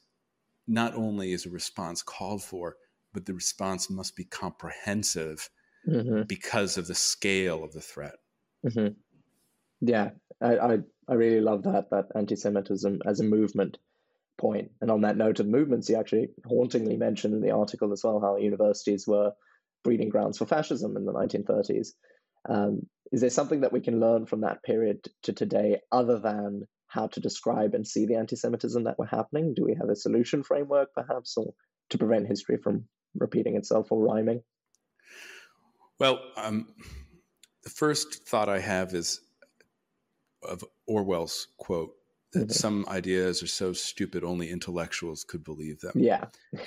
not 0.66 0.94
only 0.94 1.32
is 1.32 1.46
a 1.46 1.50
response 1.50 2.02
called 2.02 2.42
for, 2.42 2.76
but 3.12 3.26
the 3.26 3.34
response 3.34 3.90
must 3.90 4.16
be 4.16 4.24
comprehensive 4.24 5.50
mm-hmm. 5.88 6.22
because 6.22 6.76
of 6.76 6.86
the 6.86 6.94
scale 6.94 7.64
of 7.64 7.72
the 7.72 7.80
threat. 7.80 8.16
Mm-hmm. 8.66 8.94
Yeah, 9.80 10.10
I, 10.40 10.58
I, 10.58 10.78
I 11.08 11.14
really 11.14 11.40
love 11.40 11.64
that 11.64 11.90
that 11.90 12.06
anti-Semitism 12.14 13.00
as 13.06 13.20
a 13.20 13.24
movement 13.24 13.78
point. 14.38 14.70
And 14.80 14.90
on 14.90 15.02
that 15.02 15.16
note 15.16 15.40
of 15.40 15.46
movements, 15.46 15.88
you 15.88 15.96
actually 15.96 16.28
hauntingly 16.46 16.96
mentioned 16.96 17.34
in 17.34 17.40
the 17.40 17.52
article 17.52 17.92
as 17.92 18.02
well 18.04 18.20
how 18.20 18.36
universities 18.36 19.06
were 19.06 19.32
breeding 19.84 20.08
grounds 20.08 20.38
for 20.38 20.46
fascism 20.46 20.96
in 20.96 21.04
the 21.04 21.12
1930s. 21.12 21.88
Um, 22.48 22.82
is 23.12 23.20
there 23.20 23.30
something 23.30 23.60
that 23.60 23.72
we 23.72 23.80
can 23.80 24.00
learn 24.00 24.26
from 24.26 24.40
that 24.40 24.62
period 24.62 25.06
to 25.22 25.32
today 25.32 25.80
other 25.92 26.18
than 26.18 26.62
how 26.88 27.06
to 27.08 27.20
describe 27.20 27.74
and 27.74 27.86
see 27.86 28.06
the 28.06 28.16
anti-Semitism 28.16 28.84
that 28.84 28.98
were 28.98 29.06
happening? 29.06 29.54
Do 29.54 29.64
we 29.64 29.74
have 29.74 29.88
a 29.88 29.96
solution 29.96 30.42
framework, 30.42 30.88
perhaps, 30.94 31.36
or 31.36 31.54
to 31.90 31.98
prevent 31.98 32.26
history 32.26 32.58
from 32.62 32.84
repeating 33.14 33.56
itself 33.56 33.92
or 33.92 34.02
rhyming? 34.02 34.42
Well, 35.98 36.20
um, 36.36 36.68
the 37.62 37.70
first 37.70 38.26
thought 38.28 38.48
I 38.48 38.58
have 38.58 38.94
is 38.94 39.20
of 40.42 40.64
Orwell's 40.86 41.48
quote 41.56 41.92
that 42.32 42.48
mm-hmm. 42.48 42.52
some 42.52 42.84
ideas 42.88 43.42
are 43.42 43.48
so 43.48 43.72
stupid 43.72 44.22
only 44.22 44.50
intellectuals 44.50 45.24
could 45.24 45.42
believe 45.42 45.80
them. 45.80 45.92
Yeah. 45.94 46.26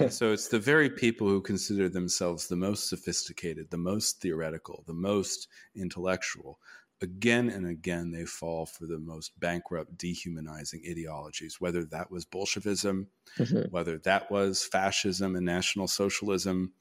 so 0.10 0.32
it's 0.32 0.48
the 0.48 0.60
very 0.60 0.90
people 0.90 1.28
who 1.28 1.42
consider 1.42 1.90
themselves 1.90 2.48
the 2.48 2.56
most 2.56 2.90
sophisticated, 2.90 3.70
the 3.70 3.78
most 3.78 4.22
theoretical, 4.22 4.84
the 4.88 4.94
most 4.94 5.48
intellectual. 5.76 6.60
Again 7.02 7.50
and 7.50 7.66
again, 7.66 8.12
they 8.12 8.26
fall 8.26 8.66
for 8.66 8.86
the 8.86 9.00
most 9.00 9.40
bankrupt, 9.40 9.98
dehumanizing 9.98 10.82
ideologies, 10.90 11.62
whether 11.62 11.86
that 11.86 12.12
was 12.12 12.26
Bolshevism, 12.26 13.08
mm-hmm. 13.38 13.70
whether 13.70 14.00
that 14.00 14.30
was 14.30 14.66
fascism 14.66 15.36
and 15.36 15.46
National 15.46 15.88
Socialism, 15.88 16.74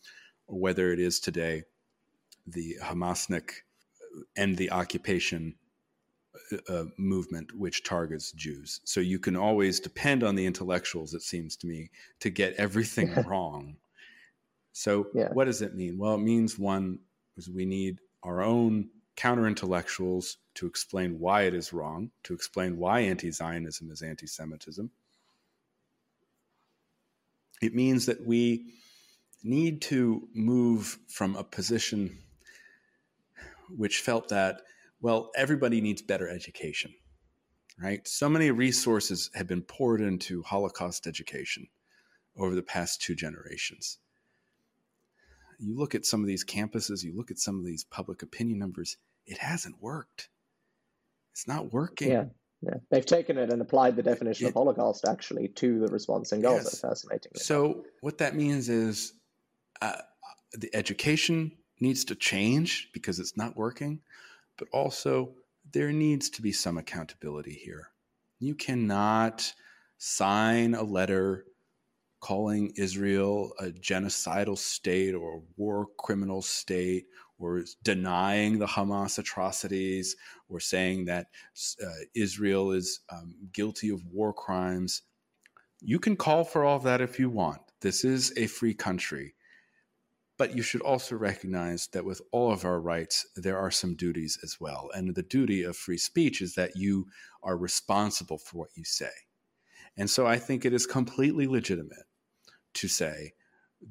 or 0.49 0.59
whether 0.59 0.93
it 0.93 0.99
is 0.99 1.21
today 1.21 1.63
the 2.53 2.77
Hamasnik 2.83 3.51
and 4.37 4.57
the 4.57 4.71
occupation 4.71 5.55
uh, 6.69 6.85
movement 6.97 7.55
which 7.55 7.85
targets 7.85 8.33
Jews. 8.33 8.81
So 8.85 9.01
you 9.01 9.19
can 9.19 9.37
always 9.37 9.81
depend 9.81 10.23
on 10.23 10.35
the 10.35 10.47
intellectuals, 10.47 11.15
it 11.15 11.23
seems 11.23 11.57
to 11.57 11.67
me, 11.67 11.91
to 12.21 12.31
get 12.31 12.55
everything 12.55 13.15
wrong. 13.27 13.77
So 14.73 15.09
yeah. 15.15 15.29
what 15.33 15.45
does 15.45 15.63
it 15.63 15.75
mean? 15.75 15.99
Well, 15.99 16.15
it 16.15 16.21
means 16.21 16.59
one 16.59 17.01
is 17.37 17.49
we 17.51 17.67
need 17.67 17.99
our 18.23 18.43
own 18.43 18.89
counter 19.17 19.47
intellectuals 19.47 20.37
to 20.55 20.67
explain 20.67 21.19
why 21.19 21.43
it 21.43 21.55
is 21.55 21.73
wrong, 21.73 22.11
to 22.25 22.35
explain 22.35 22.77
why 22.77 23.01
anti 23.01 23.31
Zionism 23.31 23.91
is 23.91 24.03
anti 24.03 24.27
Semitism. 24.27 24.91
It 27.61 27.75
means 27.75 28.07
that 28.07 28.25
we 28.25 28.67
need 29.43 29.83
to 29.83 30.29
move 30.35 30.99
from 31.09 31.35
a 31.37 31.43
position 31.43 32.19
which 33.77 34.01
felt 34.01 34.29
that, 34.29 34.63
well, 35.01 35.31
everybody 35.37 35.81
needs 35.81 36.03
better 36.03 36.29
education, 36.29 36.93
right? 37.81 38.07
So 38.07 38.29
many 38.29 38.51
resources 38.51 39.31
have 39.35 39.47
been 39.47 39.63
poured 39.63 40.01
into 40.01 40.43
Holocaust 40.43 41.07
education 41.07 41.69
over 42.37 42.55
the 42.55 42.63
past 42.63 43.01
two 43.03 43.15
generations. 43.15 43.99
You 45.59 45.77
look 45.77 45.95
at 45.95 46.07
some 46.07 46.21
of 46.21 46.27
these 46.27 46.45
campuses, 46.45 47.03
you 47.03 47.17
look 47.17 47.31
at 47.31 47.39
some 47.39 47.59
of 47.59 47.65
these 47.65 47.85
public 47.85 48.23
opinion 48.23 48.59
numbers, 48.59 48.97
it 49.27 49.39
hasn't 49.39 49.83
worked. 49.83 50.29
It's 51.33 51.49
not 51.49 51.73
working. 51.73 52.11
Yeah. 52.11 52.25
Yeah, 52.61 52.75
they've 52.91 53.07
taken 53.07 53.39
it 53.39 53.53
and 53.53 53.63
applied 53.63 53.95
the 53.95 54.03
definition 54.03 54.47
it, 54.47 54.49
of 54.49 54.55
Holocaust 54.55 55.05
actually 55.07 55.47
to 55.47 55.79
the 55.79 55.87
response 55.87 56.33
in 56.33 56.41
Gaza. 56.41 56.65
Yes. 56.65 56.81
Fascinating. 56.81 57.31
So 57.37 57.85
what 58.01 58.19
that 58.19 58.35
means 58.35 58.69
is 58.69 59.13
uh, 59.81 59.99
the 60.55 60.69
education 60.75 61.53
needs 61.81 62.05
to 62.07 62.15
change 62.15 62.91
because 62.93 63.19
it's 63.19 63.37
not 63.37 63.57
working, 63.57 64.01
but 64.57 64.69
also 64.73 65.35
there 65.73 65.93
needs 65.93 66.31
to 66.31 66.43
be 66.43 66.53
some 66.53 66.79
accountability 66.79 67.53
here. 67.53 67.91
You 68.39 68.55
cannot 68.55 69.53
sign 69.99 70.75
a 70.75 70.83
letter 70.83 71.45
calling 72.21 72.73
Israel 72.77 73.53
a 73.61 73.67
genocidal 73.67 74.59
state 74.59 75.15
or 75.15 75.37
a 75.37 75.41
war 75.57 75.87
criminal 75.99 76.43
state 76.43 77.07
or 77.39 77.63
denying 77.85 78.59
the 78.59 78.67
Hamas 78.67 79.19
atrocities 79.19 80.17
or 80.49 80.59
saying 80.59 81.05
that 81.05 81.27
uh, 81.85 81.89
Israel 82.15 82.73
is 82.73 83.01
um, 83.11 83.35
guilty 83.53 83.91
of 83.91 84.05
war 84.07 84.33
crimes. 84.33 85.03
You 85.81 86.01
can 86.01 86.17
call 86.17 86.45
for 86.45 86.65
all 86.65 86.81
that 86.81 87.01
if 87.01 87.21
you 87.21 87.31
want. 87.31 87.61
This 87.81 88.05
is 88.05 88.33
a 88.37 88.49
free 88.49 88.75
country. 88.75 89.35
But 90.39 90.57
you 90.57 90.63
should 90.63 90.83
also 90.83 91.17
recognize 91.17 91.89
that 91.89 92.05
with 92.05 92.23
all 92.33 92.53
of 92.53 92.65
our 92.65 92.81
rights, 92.81 93.27
there 93.37 93.59
are 93.59 93.71
some 93.71 93.97
duties 93.97 94.39
as 94.43 94.59
well. 94.61 94.89
And 94.95 95.15
the 95.15 95.23
duty 95.23 95.65
of 95.65 95.77
free 95.77 95.99
speech 95.99 96.41
is 96.41 96.55
that 96.55 96.77
you 96.77 97.09
are 97.43 97.57
responsible 97.57 98.39
for 98.39 98.59
what 98.59 98.71
you 98.75 98.85
say. 98.85 99.11
And 99.97 100.09
so 100.09 100.27
I 100.27 100.39
think 100.39 100.65
it 100.65 100.73
is 100.73 100.87
completely 100.87 101.47
legitimate 101.47 102.07
to 102.75 102.89
say 102.89 103.35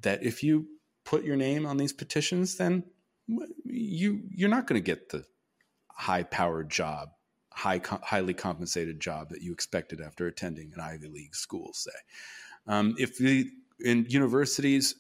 that 0.02 0.24
if 0.24 0.42
you 0.42 0.68
put 1.04 1.24
your 1.24 1.36
name 1.36 1.66
on 1.66 1.78
these 1.78 1.94
petitions, 1.94 2.56
then 2.56 2.84
you 3.66 4.22
you're 4.30 4.50
not 4.50 4.68
going 4.68 4.82
to 4.82 4.86
get 4.86 5.10
the 5.10 5.26
high 5.92 6.24
powered 6.24 6.70
job, 6.70 7.10
high 7.52 7.82
highly 7.84 8.34
compensated 8.34 9.00
job 9.00 9.30
that 9.30 9.42
you 9.42 9.52
expected 9.52 10.00
after 10.00 10.28
attending 10.28 10.72
an 10.74 10.80
Ivy 10.80 11.08
League 11.10 11.36
school. 11.36 11.74
Say, 11.74 11.92
um, 12.68 12.96
if 12.98 13.18
the 13.18 13.50
in 13.80 14.06
universities 14.10 14.96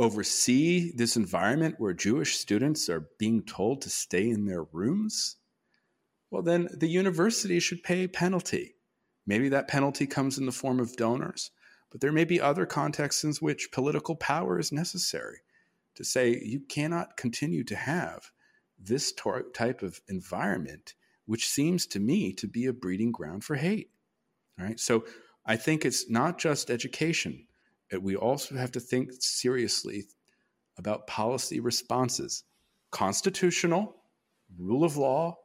oversee 0.00 0.90
this 0.96 1.14
environment 1.16 1.74
where 1.78 1.92
Jewish 1.92 2.38
students 2.38 2.88
are 2.88 3.08
being 3.18 3.42
told 3.42 3.82
to 3.82 3.90
stay 3.90 4.30
in 4.30 4.46
their 4.46 4.64
rooms, 4.64 5.36
well, 6.30 6.42
then 6.42 6.68
the 6.72 6.88
university 6.88 7.60
should 7.60 7.82
pay 7.82 8.04
a 8.04 8.08
penalty. 8.08 8.76
Maybe 9.26 9.50
that 9.50 9.68
penalty 9.68 10.06
comes 10.06 10.38
in 10.38 10.46
the 10.46 10.52
form 10.52 10.80
of 10.80 10.96
donors, 10.96 11.50
But 11.90 12.00
there 12.00 12.12
may 12.12 12.24
be 12.24 12.40
other 12.40 12.66
contexts 12.66 13.24
in 13.24 13.32
which 13.40 13.72
political 13.72 14.16
power 14.16 14.58
is 14.58 14.72
necessary 14.72 15.38
to 15.96 16.04
say 16.04 16.40
you 16.42 16.60
cannot 16.60 17.16
continue 17.16 17.64
to 17.64 17.76
have 17.76 18.30
this 18.78 19.12
type 19.12 19.82
of 19.82 20.00
environment, 20.08 20.94
which 21.26 21.48
seems 21.48 21.86
to 21.88 22.00
me 22.00 22.32
to 22.34 22.46
be 22.46 22.66
a 22.66 22.72
breeding 22.72 23.12
ground 23.12 23.44
for 23.44 23.56
hate. 23.56 23.90
All 24.58 24.64
right. 24.64 24.80
So 24.80 25.04
I 25.44 25.56
think 25.56 25.84
it's 25.84 26.08
not 26.08 26.38
just 26.38 26.70
education. 26.70 27.46
We 27.98 28.16
also 28.16 28.54
have 28.56 28.72
to 28.72 28.80
think 28.80 29.10
seriously 29.18 30.04
about 30.78 31.06
policy 31.06 31.60
responses 31.60 32.44
constitutional, 32.90 33.96
rule 34.58 34.84
of 34.84 34.96
law. 34.96 35.36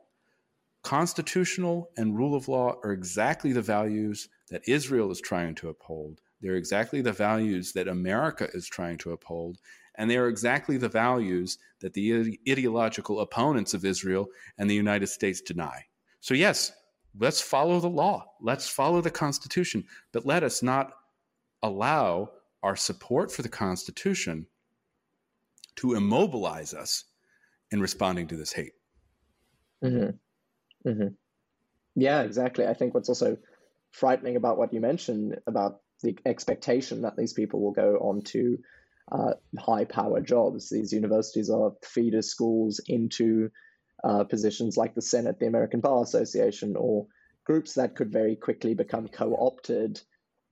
Constitutional 0.83 1.89
and 1.97 2.15
rule 2.15 2.35
of 2.35 2.47
law 2.47 2.75
are 2.83 2.91
exactly 2.91 3.51
the 3.51 3.61
values 3.61 4.29
that 4.49 4.67
Israel 4.67 5.11
is 5.11 5.21
trying 5.21 5.55
to 5.55 5.69
uphold. 5.69 6.21
They're 6.41 6.55
exactly 6.55 7.01
the 7.01 7.11
values 7.11 7.73
that 7.73 7.87
America 7.87 8.49
is 8.53 8.67
trying 8.67 8.97
to 8.99 9.11
uphold. 9.11 9.57
And 9.95 10.09
they 10.09 10.17
are 10.17 10.27
exactly 10.27 10.77
the 10.77 10.89
values 10.89 11.57
that 11.79 11.93
the 11.93 12.39
ideological 12.47 13.21
opponents 13.21 13.73
of 13.73 13.85
Israel 13.85 14.27
and 14.57 14.69
the 14.69 14.75
United 14.75 15.07
States 15.07 15.41
deny. 15.41 15.85
So, 16.19 16.33
yes, 16.33 16.71
let's 17.17 17.41
follow 17.41 17.79
the 17.79 17.89
law, 17.89 18.25
let's 18.41 18.67
follow 18.67 19.01
the 19.01 19.11
Constitution, 19.11 19.85
but 20.11 20.25
let 20.25 20.43
us 20.43 20.61
not 20.61 20.93
allow 21.65 22.29
our 22.61 22.75
support 22.75 23.31
for 23.31 23.41
the 23.41 23.49
Constitution 23.49 24.47
to 25.77 25.93
immobilize 25.95 26.73
us 26.73 27.05
in 27.71 27.81
responding 27.81 28.27
to 28.27 28.37
this 28.37 28.53
hate. 28.53 28.73
Mm-hmm. 29.83 30.89
Mm-hmm. 30.89 31.07
Yeah, 31.95 32.21
exactly. 32.21 32.67
I 32.67 32.73
think 32.73 32.93
what's 32.93 33.09
also 33.09 33.37
frightening 33.91 34.35
about 34.35 34.57
what 34.57 34.73
you 34.73 34.79
mentioned 34.79 35.39
about 35.47 35.81
the 36.03 36.17
expectation 36.25 37.01
that 37.01 37.17
these 37.17 37.33
people 37.33 37.61
will 37.61 37.71
go 37.71 37.97
on 37.97 38.21
to 38.21 38.59
uh, 39.11 39.33
high 39.57 39.85
power 39.85 40.21
jobs. 40.21 40.69
These 40.69 40.93
universities 40.93 41.49
are 41.49 41.73
feeder 41.83 42.21
schools 42.21 42.79
into 42.87 43.49
uh, 44.03 44.23
positions 44.25 44.77
like 44.77 44.93
the 44.93 45.01
Senate, 45.01 45.39
the 45.39 45.47
American 45.47 45.79
Bar 45.79 46.03
Association, 46.03 46.75
or 46.77 47.07
groups 47.43 47.73
that 47.73 47.95
could 47.95 48.11
very 48.11 48.35
quickly 48.35 48.73
become 48.73 49.07
co 49.07 49.35
opted 49.35 50.01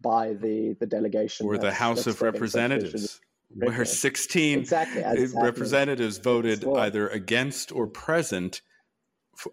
by 0.03 0.33
the, 0.33 0.75
the 0.79 0.85
delegation. 0.85 1.47
Or 1.47 1.57
the 1.57 1.71
House 1.71 2.05
of 2.05 2.21
Representatives. 2.21 3.19
Where 3.55 3.85
16 3.85 4.59
exactly, 4.59 5.03
representatives 5.35 6.17
voted 6.17 6.65
either 6.65 7.07
against 7.09 7.71
or 7.71 7.85
present 7.85 8.61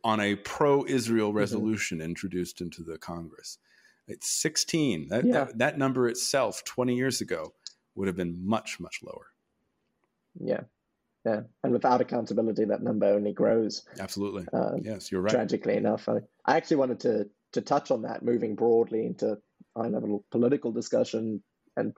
on 0.03 0.21
a 0.21 0.37
pro 0.37 0.87
Israel 0.87 1.29
mm-hmm. 1.29 1.39
resolution 1.39 1.99
mm-hmm. 1.99 2.07
introduced 2.07 2.61
into 2.61 2.83
the 2.83 2.99
Congress. 2.99 3.59
It's 4.09 4.29
16. 4.29 5.09
That, 5.09 5.25
yeah. 5.25 5.33
that, 5.33 5.59
that 5.59 5.79
number 5.79 6.09
itself 6.09 6.65
20 6.65 6.97
years 6.97 7.21
ago 7.21 7.53
would 7.95 8.09
have 8.09 8.17
been 8.17 8.47
much, 8.47 8.81
much 8.81 9.01
lower. 9.03 9.27
Yeah. 10.39 10.61
Yeah. 11.25 11.43
And 11.63 11.73
without 11.73 12.01
accountability, 12.01 12.65
that 12.65 12.83
number 12.83 13.07
only 13.07 13.33
grows. 13.33 13.85
Absolutely. 13.99 14.47
Uh, 14.53 14.77
yes, 14.81 15.13
you're 15.13 15.21
right. 15.21 15.33
Tragically 15.33 15.77
enough. 15.77 16.09
I, 16.09 16.21
I 16.47 16.57
actually 16.57 16.79
wanted 16.79 17.01
to, 17.01 17.29
to 17.53 17.61
touch 17.61 17.91
on 17.91 18.03
that, 18.03 18.23
moving 18.23 18.55
broadly 18.55 19.05
into 19.05 19.39
high 19.77 19.89
level 19.89 20.25
political 20.31 20.73
discussion 20.73 21.43
and 21.77 21.93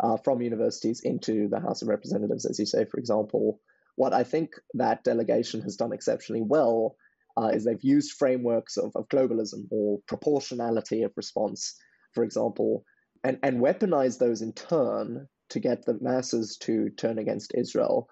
uh, 0.00 0.16
from 0.18 0.42
universities 0.42 1.00
into 1.00 1.48
the 1.48 1.60
House 1.60 1.82
of 1.82 1.88
Representatives, 1.88 2.44
as 2.44 2.58
you 2.58 2.66
say, 2.66 2.84
for 2.84 2.98
example. 2.98 3.60
What 3.96 4.12
I 4.12 4.24
think 4.24 4.50
that 4.74 5.04
delegation 5.04 5.62
has 5.62 5.76
done 5.76 5.92
exceptionally 5.92 6.42
well 6.42 6.96
uh, 7.38 7.48
is 7.48 7.64
they've 7.64 7.82
used 7.82 8.12
frameworks 8.12 8.76
of, 8.76 8.92
of 8.94 9.08
globalism 9.08 9.66
or 9.70 10.00
proportionality 10.06 11.02
of 11.02 11.12
response, 11.16 11.76
for 12.12 12.24
example, 12.24 12.84
and, 13.24 13.38
and 13.42 13.60
weaponize 13.60 14.18
those 14.18 14.42
in 14.42 14.52
turn 14.52 15.26
to 15.48 15.60
get 15.60 15.84
the 15.84 15.96
masses 16.00 16.58
to 16.58 16.90
turn 16.90 17.18
against 17.18 17.54
Israel. 17.54 18.08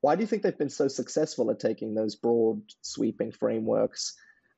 Why 0.00 0.14
do 0.14 0.22
you 0.22 0.26
think 0.26 0.42
they've 0.42 0.58
been 0.58 0.70
so 0.70 0.88
successful 0.88 1.50
at 1.50 1.60
taking 1.60 1.94
those 1.94 2.16
broad, 2.16 2.62
sweeping 2.82 3.32
frameworks 3.32 4.14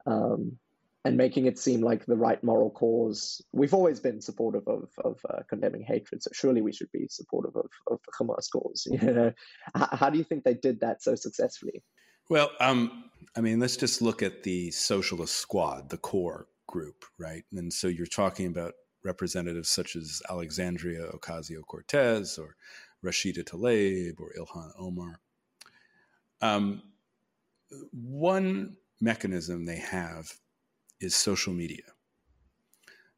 um, 0.07 0.59
and 1.05 1.17
making 1.17 1.47
it 1.47 1.59
seem 1.59 1.81
like 1.81 2.05
the 2.07 2.17
right 2.17 2.43
moral 2.45 2.71
cause? 2.71 3.43
We've 3.53 3.75
always 3.75 4.01
been 4.01 4.21
supportive 4.21 4.67
of, 4.67 4.89
of 5.05 5.21
uh, 5.29 5.43
condemning 5.49 5.83
hatred, 5.83 6.23
so 6.23 6.31
surely 6.33 6.63
we 6.63 6.73
should 6.73 6.93
be 6.93 7.07
supportive 7.09 7.57
of, 7.57 7.71
of 7.91 8.01
the 8.05 8.13
Hamas 8.25 8.51
cause. 8.53 8.87
You 8.91 9.13
know? 9.13 9.33
how, 9.75 9.89
how 9.93 10.11
do 10.11 10.19
you 10.19 10.25
think 10.25 10.45
they 10.45 10.55
did 10.55 10.81
that 10.81 11.03
so 11.03 11.15
successfully? 11.15 11.83
Well, 12.29 12.51
um, 12.61 13.05
I 13.37 13.41
mean, 13.41 13.59
let's 13.59 13.77
just 13.77 14.03
look 14.03 14.23
at 14.23 14.43
the 14.43 14.71
socialist 14.71 15.37
squad, 15.37 15.91
the 15.91 15.99
core 15.99 16.47
group, 16.67 17.05
right? 17.19 17.45
And 17.53 17.73
so 17.73 17.89
you're 17.89 18.07
talking 18.07 18.47
about 18.47 18.75
representatives 19.05 19.69
such 19.69 19.97
as 19.97 20.23
Alexandria 20.31 21.09
Ocasio 21.13 21.63
Cortez 21.67 22.39
or 22.39 22.55
Rashida 23.05 23.45
Tlaib 23.45 24.21
or 24.21 24.33
Ilhan 24.39 24.71
Omar. 24.79 25.21
Um, 26.41 26.83
one 27.93 28.77
mechanism 29.01 29.65
they 29.65 29.79
have 29.79 30.33
is 31.01 31.15
social 31.15 31.53
media. 31.53 31.83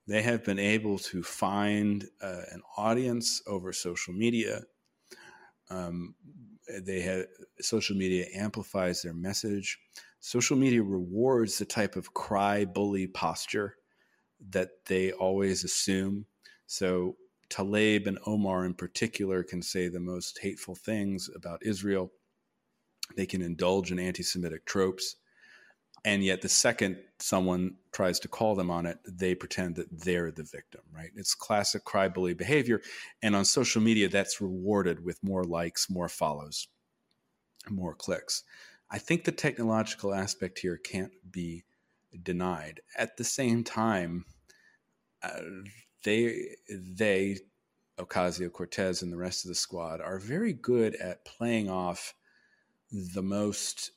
They 0.06 0.22
have 0.22 0.44
been 0.44 0.58
able 0.58 0.98
to 0.98 1.22
find 1.22 2.08
uh, 2.20 2.42
an 2.50 2.62
audience 2.76 3.42
over 3.46 3.72
social 3.72 4.12
media. 4.12 4.62
Um, 5.70 6.14
they 6.80 7.00
have 7.00 7.26
social 7.60 7.96
media 7.96 8.26
amplifies 8.34 9.02
their 9.02 9.14
message. 9.14 9.78
Social 10.20 10.56
media 10.56 10.82
rewards 10.82 11.58
the 11.58 11.64
type 11.64 11.96
of 11.96 12.14
cry 12.14 12.64
bully 12.64 13.06
posture 13.06 13.76
that 14.50 14.70
they 14.86 15.12
always 15.12 15.64
assume. 15.64 16.26
So 16.66 17.16
Tlaib 17.48 18.06
and 18.06 18.18
Omar 18.26 18.64
in 18.64 18.74
particular 18.74 19.42
can 19.42 19.62
say 19.62 19.88
the 19.88 20.00
most 20.00 20.38
hateful 20.38 20.74
things 20.74 21.28
about 21.34 21.64
Israel. 21.64 22.12
They 23.16 23.26
can 23.26 23.42
indulge 23.42 23.92
in 23.92 23.98
anti 23.98 24.22
Semitic 24.22 24.64
tropes. 24.64 25.16
And 26.04 26.24
yet, 26.24 26.42
the 26.42 26.48
second 26.48 26.98
someone 27.20 27.76
tries 27.92 28.18
to 28.20 28.28
call 28.28 28.56
them 28.56 28.70
on 28.70 28.86
it, 28.86 28.98
they 29.06 29.34
pretend 29.34 29.76
that 29.76 29.86
they're 30.04 30.32
the 30.32 30.42
victim, 30.42 30.80
right? 30.92 31.10
It's 31.14 31.34
classic 31.34 31.84
cry 31.84 32.08
bully 32.08 32.34
behavior. 32.34 32.80
And 33.22 33.36
on 33.36 33.44
social 33.44 33.80
media, 33.80 34.08
that's 34.08 34.40
rewarded 34.40 35.04
with 35.04 35.22
more 35.22 35.44
likes, 35.44 35.88
more 35.88 36.08
follows, 36.08 36.66
more 37.70 37.94
clicks. 37.94 38.42
I 38.90 38.98
think 38.98 39.24
the 39.24 39.32
technological 39.32 40.12
aspect 40.12 40.58
here 40.58 40.76
can't 40.76 41.12
be 41.30 41.64
denied. 42.22 42.80
At 42.98 43.16
the 43.16 43.24
same 43.24 43.62
time, 43.64 44.24
uh, 45.22 45.40
they 46.04 46.56
they 46.68 47.38
Ocasio 47.98 48.50
Cortez 48.52 49.02
and 49.02 49.12
the 49.12 49.16
rest 49.16 49.44
of 49.44 49.48
the 49.48 49.54
squad 49.54 50.00
are 50.00 50.18
very 50.18 50.52
good 50.52 50.94
at 50.96 51.24
playing 51.24 51.70
off 51.70 52.14
the 52.90 53.22
most 53.22 53.92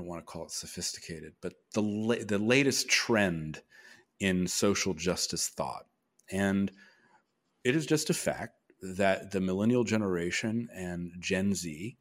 don't 0.00 0.08
want 0.08 0.26
to 0.26 0.32
call 0.32 0.44
it 0.44 0.50
sophisticated, 0.50 1.34
but 1.42 1.52
the 1.74 1.82
la- 1.82 2.24
the 2.26 2.38
latest 2.38 2.88
trend 2.88 3.60
in 4.18 4.46
social 4.46 4.94
justice 4.94 5.48
thought. 5.48 5.84
And 6.30 6.72
it 7.64 7.76
is 7.76 7.84
just 7.84 8.08
a 8.08 8.14
fact 8.14 8.54
that 8.80 9.30
the 9.30 9.40
millennial 9.40 9.84
generation 9.84 10.68
and 10.74 11.12
Gen 11.20 11.54
Z, 11.54 11.98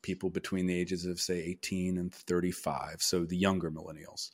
people 0.00 0.30
between 0.30 0.66
the 0.66 0.74
ages 0.74 1.04
of 1.04 1.20
say 1.20 1.40
18 1.40 1.98
and 1.98 2.14
35, 2.14 3.02
so 3.02 3.24
the 3.26 3.36
younger 3.36 3.70
millennials, 3.70 4.30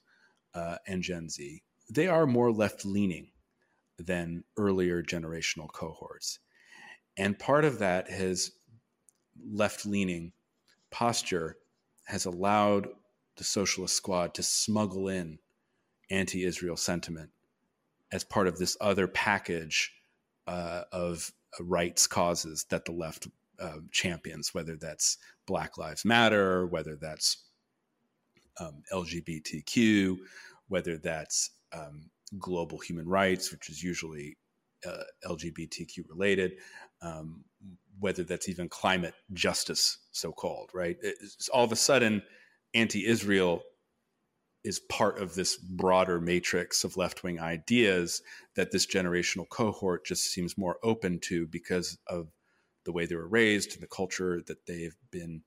uh, 0.54 0.76
and 0.86 1.02
Gen 1.02 1.28
Z, 1.28 1.62
they 1.90 2.06
are 2.06 2.26
more 2.26 2.52
left 2.52 2.84
leaning 2.84 3.30
than 3.98 4.44
earlier 4.56 5.02
generational 5.02 5.68
cohorts. 5.72 6.38
And 7.16 7.36
part 7.36 7.64
of 7.64 7.80
that 7.80 8.08
has 8.08 8.52
left 9.44 9.86
leaning 9.86 10.32
posture 10.92 11.56
has 12.06 12.24
allowed 12.24 12.88
the 13.36 13.44
socialist 13.44 13.94
squad 13.96 14.34
to 14.34 14.42
smuggle 14.42 15.08
in 15.08 15.38
anti 16.10 16.44
Israel 16.44 16.76
sentiment 16.76 17.30
as 18.12 18.24
part 18.24 18.46
of 18.46 18.58
this 18.58 18.76
other 18.80 19.06
package 19.06 19.92
uh, 20.46 20.82
of 20.92 21.32
rights 21.60 22.06
causes 22.06 22.64
that 22.70 22.84
the 22.84 22.92
left 22.92 23.26
uh, 23.60 23.78
champions, 23.90 24.54
whether 24.54 24.76
that's 24.76 25.18
Black 25.46 25.78
Lives 25.78 26.04
Matter, 26.04 26.66
whether 26.66 26.96
that's 26.96 27.44
um, 28.60 28.82
LGBTQ, 28.92 30.16
whether 30.68 30.98
that's 30.98 31.50
um, 31.72 32.10
global 32.38 32.78
human 32.78 33.08
rights, 33.08 33.50
which 33.50 33.68
is 33.68 33.82
usually 33.82 34.36
uh, 34.86 35.02
LGBTQ 35.24 36.08
related, 36.08 36.52
um, 37.02 37.44
whether 37.98 38.22
that's 38.24 38.48
even 38.48 38.68
climate 38.68 39.14
justice, 39.32 39.98
so 40.12 40.32
called, 40.32 40.70
right? 40.74 40.96
It's 41.02 41.48
all 41.48 41.64
of 41.64 41.72
a 41.72 41.76
sudden, 41.76 42.22
anti 42.74 43.06
Israel 43.06 43.62
is 44.64 44.80
part 44.80 45.18
of 45.20 45.34
this 45.34 45.56
broader 45.56 46.20
matrix 46.20 46.82
of 46.82 46.96
left 46.96 47.22
wing 47.22 47.38
ideas 47.38 48.20
that 48.56 48.72
this 48.72 48.84
generational 48.84 49.48
cohort 49.48 50.04
just 50.04 50.24
seems 50.24 50.58
more 50.58 50.76
open 50.82 51.20
to 51.20 51.46
because 51.46 51.98
of 52.08 52.28
the 52.84 52.92
way 52.92 53.06
they 53.06 53.14
were 53.14 53.28
raised 53.28 53.74
and 53.74 53.82
the 53.82 53.86
culture 53.86 54.42
that 54.46 54.66
they've 54.66 54.96
been 55.10 55.42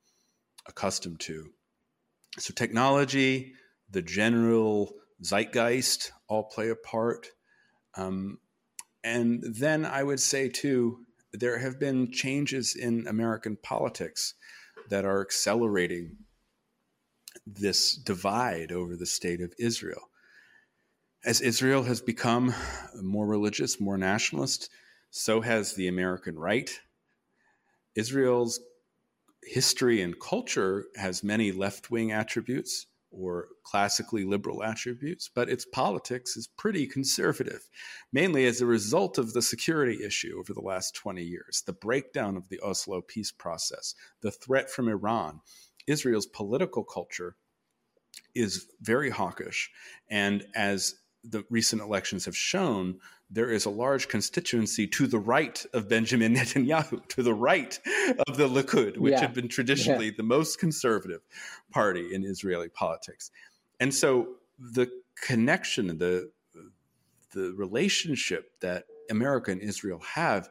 accustomed 0.66 1.20
to. 1.20 1.50
So, 2.38 2.54
technology, 2.54 3.52
the 3.90 4.02
general 4.02 4.94
zeitgeist 5.22 6.12
all 6.28 6.44
play 6.44 6.70
a 6.70 6.76
part. 6.76 7.28
Um, 7.96 8.38
and 9.02 9.42
then 9.42 9.84
I 9.84 10.02
would 10.02 10.20
say, 10.20 10.48
too, 10.48 11.00
there 11.32 11.58
have 11.58 11.78
been 11.78 12.10
changes 12.10 12.74
in 12.74 13.06
American 13.06 13.56
politics 13.56 14.34
that 14.88 15.04
are 15.04 15.20
accelerating 15.20 16.16
this 17.46 17.94
divide 17.94 18.72
over 18.72 18.96
the 18.96 19.06
state 19.06 19.40
of 19.40 19.54
Israel. 19.58 20.10
As 21.24 21.40
Israel 21.40 21.82
has 21.84 22.00
become 22.00 22.54
more 23.02 23.26
religious, 23.26 23.80
more 23.80 23.98
nationalist, 23.98 24.70
so 25.10 25.40
has 25.40 25.74
the 25.74 25.88
American 25.88 26.38
right. 26.38 26.80
Israel's 27.94 28.60
history 29.42 30.00
and 30.02 30.18
culture 30.18 30.86
has 30.96 31.24
many 31.24 31.52
left 31.52 31.90
wing 31.90 32.12
attributes 32.12 32.86
or 33.10 33.48
classically 33.64 34.24
liberal 34.24 34.62
attributes, 34.62 35.28
but 35.34 35.48
its 35.48 35.64
politics 35.64 36.36
is 36.36 36.46
pretty 36.46 36.86
conservative, 36.86 37.68
mainly 38.12 38.46
as 38.46 38.60
a 38.60 38.66
result 38.66 39.18
of 39.18 39.32
the 39.32 39.42
security 39.42 40.04
issue 40.04 40.36
over 40.38 40.52
the 40.52 40.60
last 40.60 40.94
20 40.94 41.22
years, 41.22 41.62
the 41.66 41.72
breakdown 41.72 42.36
of 42.36 42.48
the 42.48 42.60
Oslo 42.60 43.00
peace 43.00 43.32
process, 43.32 43.94
the 44.22 44.30
threat 44.30 44.70
from 44.70 44.88
Iran. 44.88 45.40
Israel's 45.86 46.26
political 46.26 46.84
culture 46.84 47.36
is 48.34 48.66
very 48.80 49.10
hawkish. 49.10 49.70
And 50.08 50.46
as 50.54 50.94
the 51.24 51.44
recent 51.50 51.82
elections 51.82 52.24
have 52.24 52.36
shown, 52.36 53.00
there 53.30 53.50
is 53.50 53.64
a 53.64 53.70
large 53.70 54.08
constituency 54.08 54.86
to 54.88 55.06
the 55.06 55.18
right 55.18 55.64
of 55.72 55.88
Benjamin 55.88 56.34
Netanyahu, 56.36 57.06
to 57.08 57.22
the 57.22 57.34
right 57.34 57.78
of 58.26 58.36
the 58.36 58.48
Likud, 58.48 58.98
which 58.98 59.12
yeah. 59.12 59.20
had 59.20 59.34
been 59.34 59.48
traditionally 59.48 60.06
yeah. 60.06 60.12
the 60.16 60.22
most 60.22 60.58
conservative 60.58 61.20
party 61.70 62.12
in 62.12 62.24
Israeli 62.24 62.68
politics. 62.68 63.30
And 63.78 63.94
so 63.94 64.34
the 64.58 64.90
connection, 65.22 65.98
the 65.98 66.30
the 67.32 67.54
relationship 67.56 68.50
that 68.60 68.86
America 69.08 69.52
and 69.52 69.60
Israel 69.60 70.00
have 70.00 70.48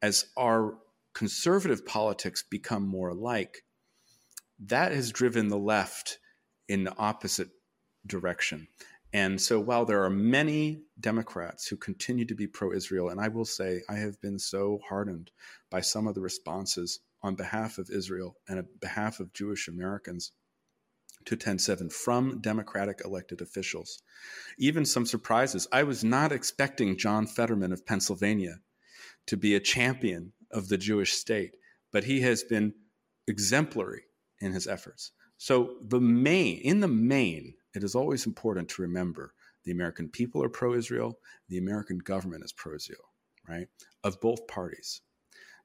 as 0.00 0.26
our 0.36 0.78
conservative 1.14 1.84
politics 1.84 2.44
become 2.48 2.86
more 2.86 3.08
alike, 3.08 3.64
that 4.58 4.92
has 4.92 5.10
driven 5.10 5.48
the 5.48 5.58
left 5.58 6.18
in 6.68 6.84
the 6.84 6.96
opposite 6.96 7.50
direction. 8.06 8.68
And 9.12 9.40
so 9.40 9.60
while 9.60 9.84
there 9.84 10.04
are 10.04 10.10
many 10.10 10.82
Democrats 10.98 11.66
who 11.66 11.76
continue 11.76 12.24
to 12.24 12.34
be 12.34 12.46
pro 12.46 12.72
Israel, 12.72 13.10
and 13.10 13.20
I 13.20 13.28
will 13.28 13.44
say 13.44 13.82
I 13.88 13.96
have 13.96 14.20
been 14.20 14.38
so 14.38 14.80
hardened 14.88 15.30
by 15.70 15.82
some 15.82 16.06
of 16.06 16.14
the 16.14 16.22
responses 16.22 17.00
on 17.22 17.34
behalf 17.34 17.78
of 17.78 17.90
Israel 17.90 18.36
and 18.48 18.58
on 18.58 18.66
behalf 18.80 19.20
of 19.20 19.32
Jewish 19.32 19.68
Americans 19.68 20.32
to 21.26 21.36
107 21.36 21.90
from 21.90 22.40
Democratic 22.40 23.02
elected 23.04 23.40
officials. 23.40 24.02
Even 24.58 24.84
some 24.84 25.06
surprises. 25.06 25.68
I 25.70 25.82
was 25.82 26.02
not 26.02 26.32
expecting 26.32 26.98
John 26.98 27.26
Fetterman 27.26 27.72
of 27.72 27.86
Pennsylvania 27.86 28.56
to 29.26 29.36
be 29.36 29.54
a 29.54 29.60
champion 29.60 30.32
of 30.50 30.68
the 30.68 30.78
Jewish 30.78 31.12
state, 31.12 31.52
but 31.92 32.04
he 32.04 32.22
has 32.22 32.42
been 32.42 32.74
exemplary 33.28 34.02
in 34.40 34.52
his 34.52 34.66
efforts. 34.66 35.12
So 35.36 35.76
the 35.82 36.00
main, 36.00 36.58
in 36.58 36.80
the 36.80 36.88
main, 36.88 37.54
it 37.74 37.84
is 37.84 37.94
always 37.94 38.26
important 38.26 38.68
to 38.70 38.82
remember 38.82 39.34
the 39.64 39.72
American 39.72 40.08
people 40.08 40.42
are 40.42 40.48
pro-Israel, 40.48 41.18
the 41.48 41.58
American 41.58 41.98
government 41.98 42.44
is 42.44 42.52
pro-Israel, 42.52 43.04
right? 43.48 43.68
Of 44.04 44.20
both 44.20 44.46
parties. 44.46 45.00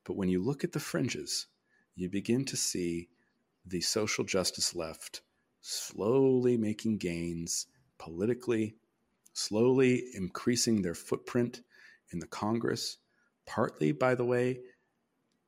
But 0.06 0.15
when 0.15 0.30
you 0.30 0.43
look 0.43 0.63
at 0.63 0.72
the 0.72 0.80
fringes, 0.80 1.48
you 1.96 2.10
begin 2.10 2.46
to 2.46 2.58
see 2.58 3.10
the 3.65 3.82
social 3.82 4.24
justice 4.24 4.76
left 4.76 5.22
slowly 5.62 6.56
making 6.56 6.98
gains 6.98 7.67
politically, 7.98 8.76
slowly 9.34 10.06
increasing 10.13 10.82
their 10.82 10.96
footprint 10.96 11.62
in 12.12 12.20
the 12.20 12.28
Congress, 12.28 12.98
partly, 13.46 13.91
by 13.91 14.15
the 14.15 14.24
way, 14.24 14.60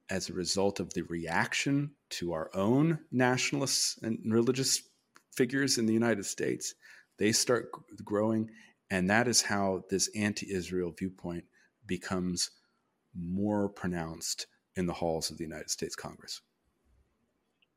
as 0.10 0.30
a 0.30 0.34
result 0.34 0.80
of 0.80 0.94
the 0.94 1.04
reaction 1.04 1.92
to 2.10 2.34
our 2.34 2.50
own 2.54 3.00
nationalists 3.12 3.98
and 4.02 4.20
religious 4.26 4.89
figures 5.40 5.78
in 5.78 5.86
the 5.86 5.94
United 5.94 6.26
States. 6.26 6.76
They 7.18 7.32
start 7.32 7.72
growing, 8.04 8.50
and 8.92 9.10
that 9.10 9.26
is 9.30 9.42
how 9.42 9.86
this 9.90 10.10
anti 10.14 10.52
Israel 10.54 10.92
viewpoint 10.92 11.46
becomes 11.88 12.52
more 13.16 13.70
pronounced 13.70 14.48
in 14.76 14.86
the 14.86 14.94
halls 14.94 15.32
of 15.32 15.38
the 15.38 15.46
United 15.46 15.70
States 15.70 15.96
Congress. 15.96 16.42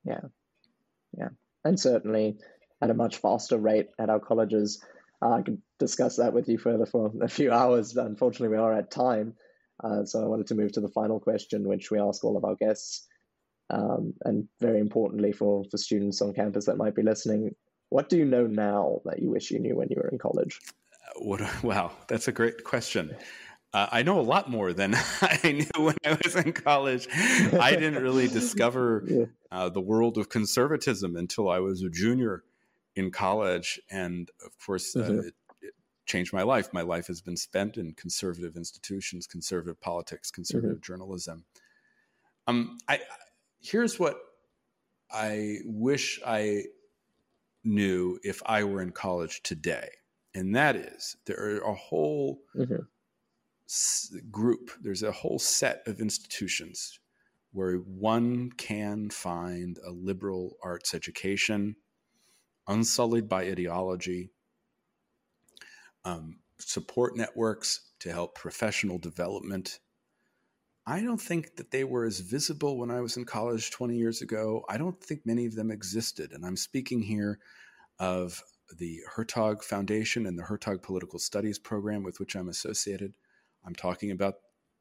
Yeah, 0.05 0.25
yeah. 1.17 1.29
And 1.65 1.79
certainly 1.79 2.37
at 2.83 2.91
a 2.91 2.95
much 2.95 3.19
faster 3.19 3.59
rate 3.59 3.91
at 3.97 4.11
our 4.11 4.19
colleges. 4.19 4.83
Uh, 5.23 5.35
I 5.35 5.43
could 5.43 5.63
discuss 5.79 6.17
that 6.17 6.33
with 6.33 6.49
you 6.49 6.59
further 6.59 6.85
for 6.85 7.13
a 7.23 7.29
few 7.29 7.53
hours. 7.53 7.97
Unfortunately, 7.97 8.57
we 8.57 8.61
are 8.61 8.75
at 8.75 8.91
time. 8.91 9.35
Uh, 9.83 10.05
so 10.05 10.21
I 10.21 10.27
wanted 10.27 10.49
to 10.49 10.57
move 10.57 10.73
to 10.73 10.81
the 10.81 10.89
final 10.89 11.21
question, 11.21 11.69
which 11.69 11.93
we 11.93 12.01
ask 12.01 12.25
all 12.25 12.37
of 12.37 12.45
our 12.45 12.57
guests. 12.57 13.07
Um, 13.73 14.13
and 14.25 14.47
very 14.61 14.81
importantly 14.81 15.33
for, 15.33 15.65
for 15.71 15.79
students 15.79 16.21
on 16.21 16.35
campus 16.35 16.67
that 16.67 16.77
might 16.77 16.95
be 16.95 17.03
listening, 17.03 17.55
what 17.89 18.09
do 18.09 18.19
you 18.19 18.25
know 18.25 18.47
now 18.47 19.01
that 19.05 19.21
you 19.21 19.31
wish 19.31 19.51
you 19.51 19.59
knew 19.59 19.77
when 19.77 19.89
you 19.91 19.97
were 19.97 20.09
in 20.09 20.19
college? 20.19 20.61
Uh, 20.93 21.21
what, 21.21 21.41
wow, 21.65 21.93
that's 22.07 22.29
a 22.29 22.33
great 22.33 22.65
question. 22.65 23.17
Uh, 23.75 23.87
I 23.91 24.03
know 24.03 24.21
a 24.21 24.23
lot 24.23 24.51
more 24.51 24.75
than 24.75 24.95
I 25.23 25.41
knew 25.45 25.85
when 25.85 25.97
I 26.05 26.19
was 26.23 26.37
in 26.37 26.53
college. 26.53 27.09
I 27.11 27.71
didn't 27.71 28.03
really 28.03 28.29
discover 28.41 29.05
yeah. 29.07 29.25
uh, 29.51 29.71
the 29.71 29.81
world 29.81 30.19
of 30.19 30.29
conservatism 30.29 31.17
until 31.17 31.49
I 31.49 31.59
was 31.61 31.83
a 31.83 31.89
junior 31.89 32.45
in 32.95 33.11
college. 33.11 33.81
And 33.91 34.31
of 34.45 34.53
course, 34.65 34.95
uh, 34.95 35.01
mm-hmm. 35.01 35.29
it, 35.29 35.35
changed 36.05 36.33
my 36.33 36.43
life. 36.43 36.69
My 36.73 36.83
life 36.83 37.07
has 37.07 37.23
been 37.23 37.37
spent 37.37 37.79
in 37.79 37.95
conservative 37.95 38.57
institutions, 38.57 39.27
conservative 39.27 39.81
politics, 39.81 40.31
conservative 40.31 40.79
mm-hmm. 40.79 40.93
journalism. 40.93 41.45
Um, 42.47 42.77
I 42.89 43.01
here's 43.63 43.99
what 43.99 44.19
I 45.11 45.59
wish 45.65 46.21
I 46.27 46.65
knew 47.65 48.19
if 48.23 48.43
I 48.45 48.65
were 48.65 48.83
in 48.83 48.93
college 48.93 49.43
today, 49.43 49.89
and 50.35 50.55
that 50.57 50.77
is 50.77 51.17
there 51.27 51.39
are 51.39 51.59
a 51.59 51.75
whole 51.75 52.41
mm-hmm. 52.57 52.83
s- 53.69 54.15
group, 54.31 54.71
there's 54.81 55.03
a 55.03 55.13
whole 55.13 55.39
set 55.39 55.83
of 55.87 56.01
institutions 56.01 56.99
where 57.53 57.77
one 57.77 58.51
can 58.53 59.11
find 59.11 59.79
a 59.87 59.91
liberal 59.91 60.57
arts 60.63 60.95
education, 60.95 61.77
unsullied 62.67 63.29
by 63.29 63.43
ideology, 63.43 64.31
um, 66.05 66.39
support 66.59 67.17
networks 67.17 67.93
to 68.01 68.11
help 68.11 68.35
professional 68.35 68.99
development. 68.99 69.81
I 70.87 71.01
don't 71.01 71.21
think 71.21 71.57
that 71.57 71.71
they 71.71 71.85
were 71.85 72.05
as 72.05 72.21
visible 72.21 72.77
when 72.77 72.91
I 72.91 73.01
was 73.01 73.17
in 73.17 73.25
college 73.25 73.71
20 73.71 73.97
years 73.97 74.21
ago. 74.21 74.65
I 74.69 74.79
don't 74.79 75.01
think 75.01 75.21
many 75.25 75.47
of 75.47 75.55
them 75.55 75.71
existed. 75.71 76.33
And 76.33 76.45
I'm 76.45 76.57
speaking 76.57 77.03
here 77.03 77.39
of 78.01 78.43
the 78.79 79.01
Hertog 79.17 79.63
Foundation 79.63 80.27
and 80.27 80.37
the 80.37 80.43
Hertog 80.43 80.83
Political 80.83 81.21
Studies 81.21 81.59
program 81.59 82.03
with 82.03 82.19
which 82.19 82.35
I'm 82.35 82.49
associated. 82.49 83.15
I'm 83.65 83.75
talking 83.75 84.11
about 84.11 84.35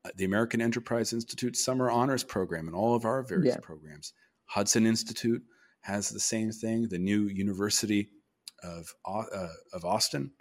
uh, 0.04 0.10
the 0.16 0.26
American 0.26 0.62
Enterprise 0.62 1.14
Institute 1.14 1.56
Summer 1.56 1.92
Honors 1.92 2.24
Program 2.24 2.68
and 2.68 2.76
all 2.76 2.96
of 2.96 3.06
our 3.06 3.22
various 3.22 3.56
yeah. 3.56 3.62
programs. 3.62 4.14
Hudson 4.46 4.88
Institute 4.88 5.44
has 5.82 6.10
the 6.10 6.20
same 6.20 6.52
thing. 6.52 6.88
The 6.90 6.98
new 6.98 7.28
University 7.28 8.10
of, 8.64 8.94
uh, 9.06 9.48
of 9.74 9.86
Austin 9.86 10.32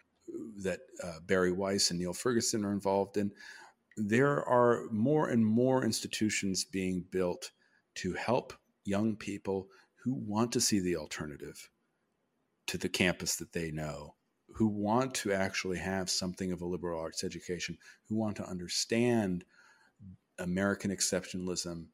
that 0.63 0.81
uh, 1.03 1.21
Bari 1.27 1.53
Weiss 1.53 1.91
and 1.91 2.01
Niall 2.01 2.15
Ferguson 2.15 2.65
are 2.65 2.73
involved 2.73 3.17
in. 3.17 3.33
There 3.97 4.43
are 4.49 4.85
more 4.91 5.29
and 5.29 5.45
more 5.45 5.85
institutions 5.85 6.65
being 6.65 7.05
built 7.11 7.51
to 7.97 8.13
help 8.15 8.53
young 8.85 9.17
people 9.17 9.69
who 10.05 10.15
want 10.15 10.53
to 10.53 10.61
see 10.61 10.81
the 10.81 10.97
alternative 10.97 11.71
to 12.67 12.79
the 12.79 12.89
campus 12.89 13.37
that 13.37 13.53
they 13.53 13.71
know, 13.71 14.15
who 14.55 14.67
want 14.67 15.15
to 15.15 15.33
actually 15.33 15.79
have 15.79 16.09
something 16.09 16.53
of 16.53 16.63
a 16.63 16.67
liberal 16.67 17.01
arts 17.01 17.25
education, 17.25 17.77
who 18.09 18.17
want 18.17 18.37
to 18.37 18.49
understand 18.49 19.45
American 20.39 20.91
exceptionalism 20.91 21.87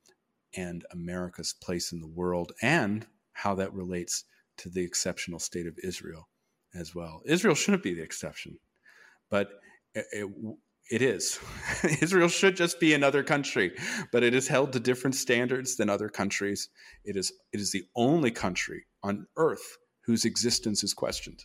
and 0.57 0.85
America's 0.93 1.55
place 1.61 1.93
in 1.93 2.01
the 2.01 2.07
world 2.07 2.53
and 2.63 3.07
how 3.33 3.55
that 3.55 3.73
relates 3.73 4.25
to 4.59 4.69
the 4.69 4.83
exceptional 4.83 5.39
state 5.39 5.67
of 5.67 5.79
Israel 5.83 6.29
as 6.75 6.95
well. 6.95 7.23
Israel 7.25 7.55
shouldn't 7.55 7.83
be 7.83 7.95
the 7.95 8.03
exception, 8.03 8.59
but 9.29 9.61
it, 9.95 10.29
it 10.91 11.03
is. 11.03 11.41
Israel 12.01 12.29
should 12.29 12.57
just 12.57 12.79
be 12.79 12.95
another 12.95 13.23
country, 13.23 13.73
but 14.13 14.23
it 14.23 14.35
is 14.35 14.49
held 14.49 14.73
to 14.73 14.81
different 14.81 15.17
standards 15.17 15.77
than 15.77 15.91
other 15.91 16.09
countries. 16.09 16.69
It 17.05 17.17
is 17.17 17.33
it 17.53 17.61
is 17.61 17.73
the 17.73 17.85
only 17.95 18.31
country 18.31 18.87
on 19.03 19.27
earth 19.37 19.79
whose 20.03 20.25
existence 20.25 20.85
is 20.85 20.95
questioned. 20.95 21.45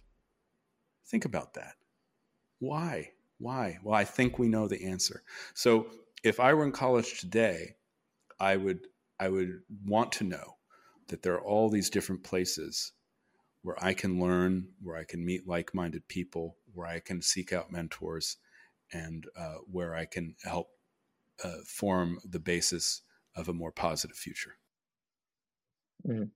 Think 1.08 1.26
about 1.26 1.56
that. 1.56 1.74
Why? 2.60 3.12
Why? 3.39 3.80
Well, 3.84 3.96
I 3.96 4.06
think 4.06 4.38
we 4.38 4.48
know 4.48 4.68
the 4.68 4.86
answer. 4.86 5.24
So, 5.56 5.88
if 6.24 6.39
I 6.39 6.54
were 6.54 6.64
in 6.64 6.72
college 6.72 7.20
today, 7.20 7.76
I 8.39 8.56
would 8.56 8.82
I 9.20 9.30
would 9.30 9.62
want 9.86 10.12
to 10.14 10.24
know 10.24 10.58
that 11.08 11.24
there 11.24 11.34
are 11.34 11.42
all 11.42 11.70
these 11.70 11.89
different 11.89 12.24
places 12.24 12.94
where 13.64 13.84
I 13.84 13.94
can 13.94 14.20
learn, 14.20 14.70
where 14.82 14.98
I 14.98 15.04
can 15.04 15.26
meet 15.26 15.48
like 15.48 15.76
minded 15.76 16.08
people, 16.08 16.58
where 16.74 16.88
I 16.88 17.00
can 17.00 17.22
seek 17.22 17.52
out 17.54 17.72
mentors, 17.72 18.38
and 18.92 19.26
uh, 19.38 19.56
where 19.70 19.96
I 19.96 20.06
can 20.06 20.36
help 20.44 20.68
uh, 21.44 21.58
form 21.68 22.20
the 22.24 22.39
basis 22.39 23.02
of 23.36 23.48
a 23.48 23.54
more 23.54 23.72
positive 23.72 24.18
future. 24.18 24.56
Mm. 26.08 26.30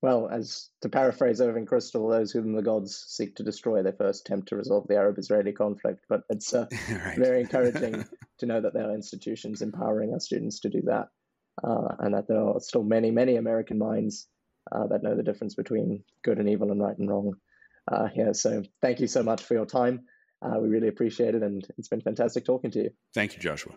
Well, 0.00 0.28
as 0.28 0.70
to 0.82 0.88
paraphrase 0.88 1.40
Irving 1.40 1.66
Kristol, 1.66 2.10
those 2.10 2.30
whom 2.30 2.52
the 2.52 2.62
gods 2.62 3.04
seek 3.08 3.34
to 3.36 3.42
destroy, 3.42 3.82
they 3.82 3.90
first 3.90 4.28
attempt 4.28 4.48
to 4.48 4.56
resolve 4.56 4.86
the 4.86 4.94
Arab-Israeli 4.94 5.52
conflict. 5.52 6.04
But 6.08 6.22
it's 6.28 6.54
uh, 6.54 6.66
right. 6.90 7.18
very 7.18 7.40
encouraging 7.40 8.04
to 8.38 8.46
know 8.46 8.60
that 8.60 8.74
there 8.74 8.88
are 8.88 8.94
institutions 8.94 9.60
empowering 9.60 10.12
our 10.12 10.20
students 10.20 10.60
to 10.60 10.68
do 10.68 10.82
that, 10.82 11.08
uh, 11.64 11.96
and 11.98 12.14
that 12.14 12.28
there 12.28 12.40
are 12.40 12.60
still 12.60 12.84
many, 12.84 13.10
many 13.10 13.36
American 13.36 13.78
minds 13.78 14.28
uh, 14.70 14.86
that 14.86 15.02
know 15.02 15.16
the 15.16 15.24
difference 15.24 15.56
between 15.56 16.04
good 16.22 16.38
and 16.38 16.48
evil 16.48 16.70
and 16.70 16.80
right 16.80 16.96
and 16.96 17.10
wrong. 17.10 17.34
Uh, 17.90 18.08
yeah, 18.14 18.32
so 18.32 18.62
thank 18.80 19.00
you 19.00 19.08
so 19.08 19.24
much 19.24 19.42
for 19.42 19.54
your 19.54 19.66
time. 19.66 20.04
Uh, 20.40 20.58
we 20.60 20.68
really 20.68 20.88
appreciate 20.88 21.34
it, 21.34 21.42
and 21.42 21.66
it's 21.76 21.88
been 21.88 22.00
fantastic 22.00 22.44
talking 22.44 22.70
to 22.70 22.84
you. 22.84 22.90
Thank 23.14 23.34
you, 23.34 23.40
Joshua. 23.40 23.74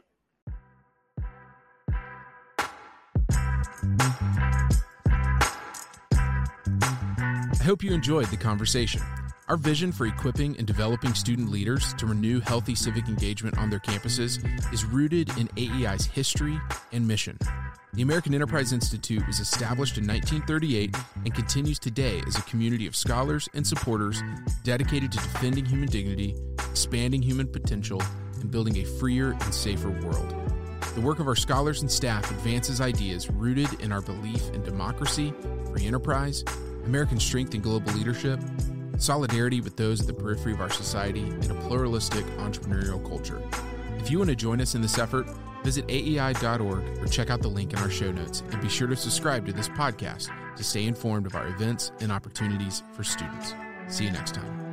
I 7.61 7.63
hope 7.63 7.83
you 7.83 7.93
enjoyed 7.93 8.27
the 8.27 8.37
conversation. 8.37 9.01
Our 9.47 9.57
vision 9.57 9.91
for 9.91 10.05
equipping 10.07 10.55
and 10.57 10.65
developing 10.65 11.13
student 11.13 11.51
leaders 11.51 11.93
to 11.95 12.05
renew 12.05 12.39
healthy 12.39 12.73
civic 12.73 13.07
engagement 13.07 13.57
on 13.57 13.69
their 13.69 13.79
campuses 13.79 14.39
is 14.73 14.85
rooted 14.85 15.29
in 15.37 15.47
AEI's 15.57 16.05
history 16.05 16.59
and 16.91 17.07
mission. 17.07 17.37
The 17.93 18.01
American 18.01 18.33
Enterprise 18.33 18.71
Institute 18.71 19.27
was 19.27 19.41
established 19.41 19.97
in 19.97 20.07
1938 20.07 20.95
and 21.25 21.35
continues 21.35 21.79
today 21.79 22.21
as 22.25 22.37
a 22.37 22.41
community 22.43 22.87
of 22.87 22.95
scholars 22.95 23.49
and 23.53 23.67
supporters 23.67 24.23
dedicated 24.63 25.11
to 25.11 25.17
defending 25.17 25.65
human 25.65 25.89
dignity, 25.89 26.33
expanding 26.71 27.21
human 27.21 27.47
potential, 27.47 28.01
and 28.39 28.49
building 28.49 28.77
a 28.77 28.83
freer 28.83 29.31
and 29.31 29.53
safer 29.53 29.89
world. 29.89 30.33
The 30.95 31.01
work 31.01 31.19
of 31.19 31.27
our 31.27 31.35
scholars 31.35 31.81
and 31.81 31.91
staff 31.91 32.29
advances 32.31 32.81
ideas 32.81 33.29
rooted 33.29 33.79
in 33.81 33.91
our 33.91 34.01
belief 34.01 34.49
in 34.49 34.63
democracy, 34.63 35.33
free 35.71 35.85
enterprise, 35.85 36.43
American 36.85 37.19
strength 37.19 37.53
and 37.53 37.61
global 37.61 37.93
leadership, 37.93 38.39
solidarity 38.97 39.61
with 39.61 39.77
those 39.77 40.01
at 40.01 40.07
the 40.07 40.13
periphery 40.13 40.53
of 40.53 40.61
our 40.61 40.69
society, 40.69 41.23
and 41.23 41.51
a 41.51 41.55
pluralistic 41.67 42.25
entrepreneurial 42.37 43.05
culture. 43.07 43.41
If 43.99 44.09
you 44.09 44.17
want 44.17 44.29
to 44.31 44.35
join 44.35 44.59
us 44.59 44.75
in 44.75 44.81
this 44.81 44.97
effort, 44.97 45.27
visit 45.63 45.87
aei.org 45.87 46.83
or 46.99 47.05
check 47.07 47.29
out 47.29 47.41
the 47.41 47.47
link 47.47 47.73
in 47.73 47.79
our 47.79 47.89
show 47.89 48.11
notes 48.11 48.43
and 48.51 48.61
be 48.61 48.69
sure 48.69 48.87
to 48.87 48.95
subscribe 48.95 49.45
to 49.45 49.53
this 49.53 49.69
podcast 49.69 50.29
to 50.57 50.63
stay 50.63 50.85
informed 50.85 51.25
of 51.25 51.35
our 51.35 51.47
events 51.47 51.91
and 51.99 52.11
opportunities 52.11 52.83
for 52.93 53.03
students. 53.03 53.53
See 53.87 54.05
you 54.05 54.11
next 54.11 54.33
time. 54.33 54.70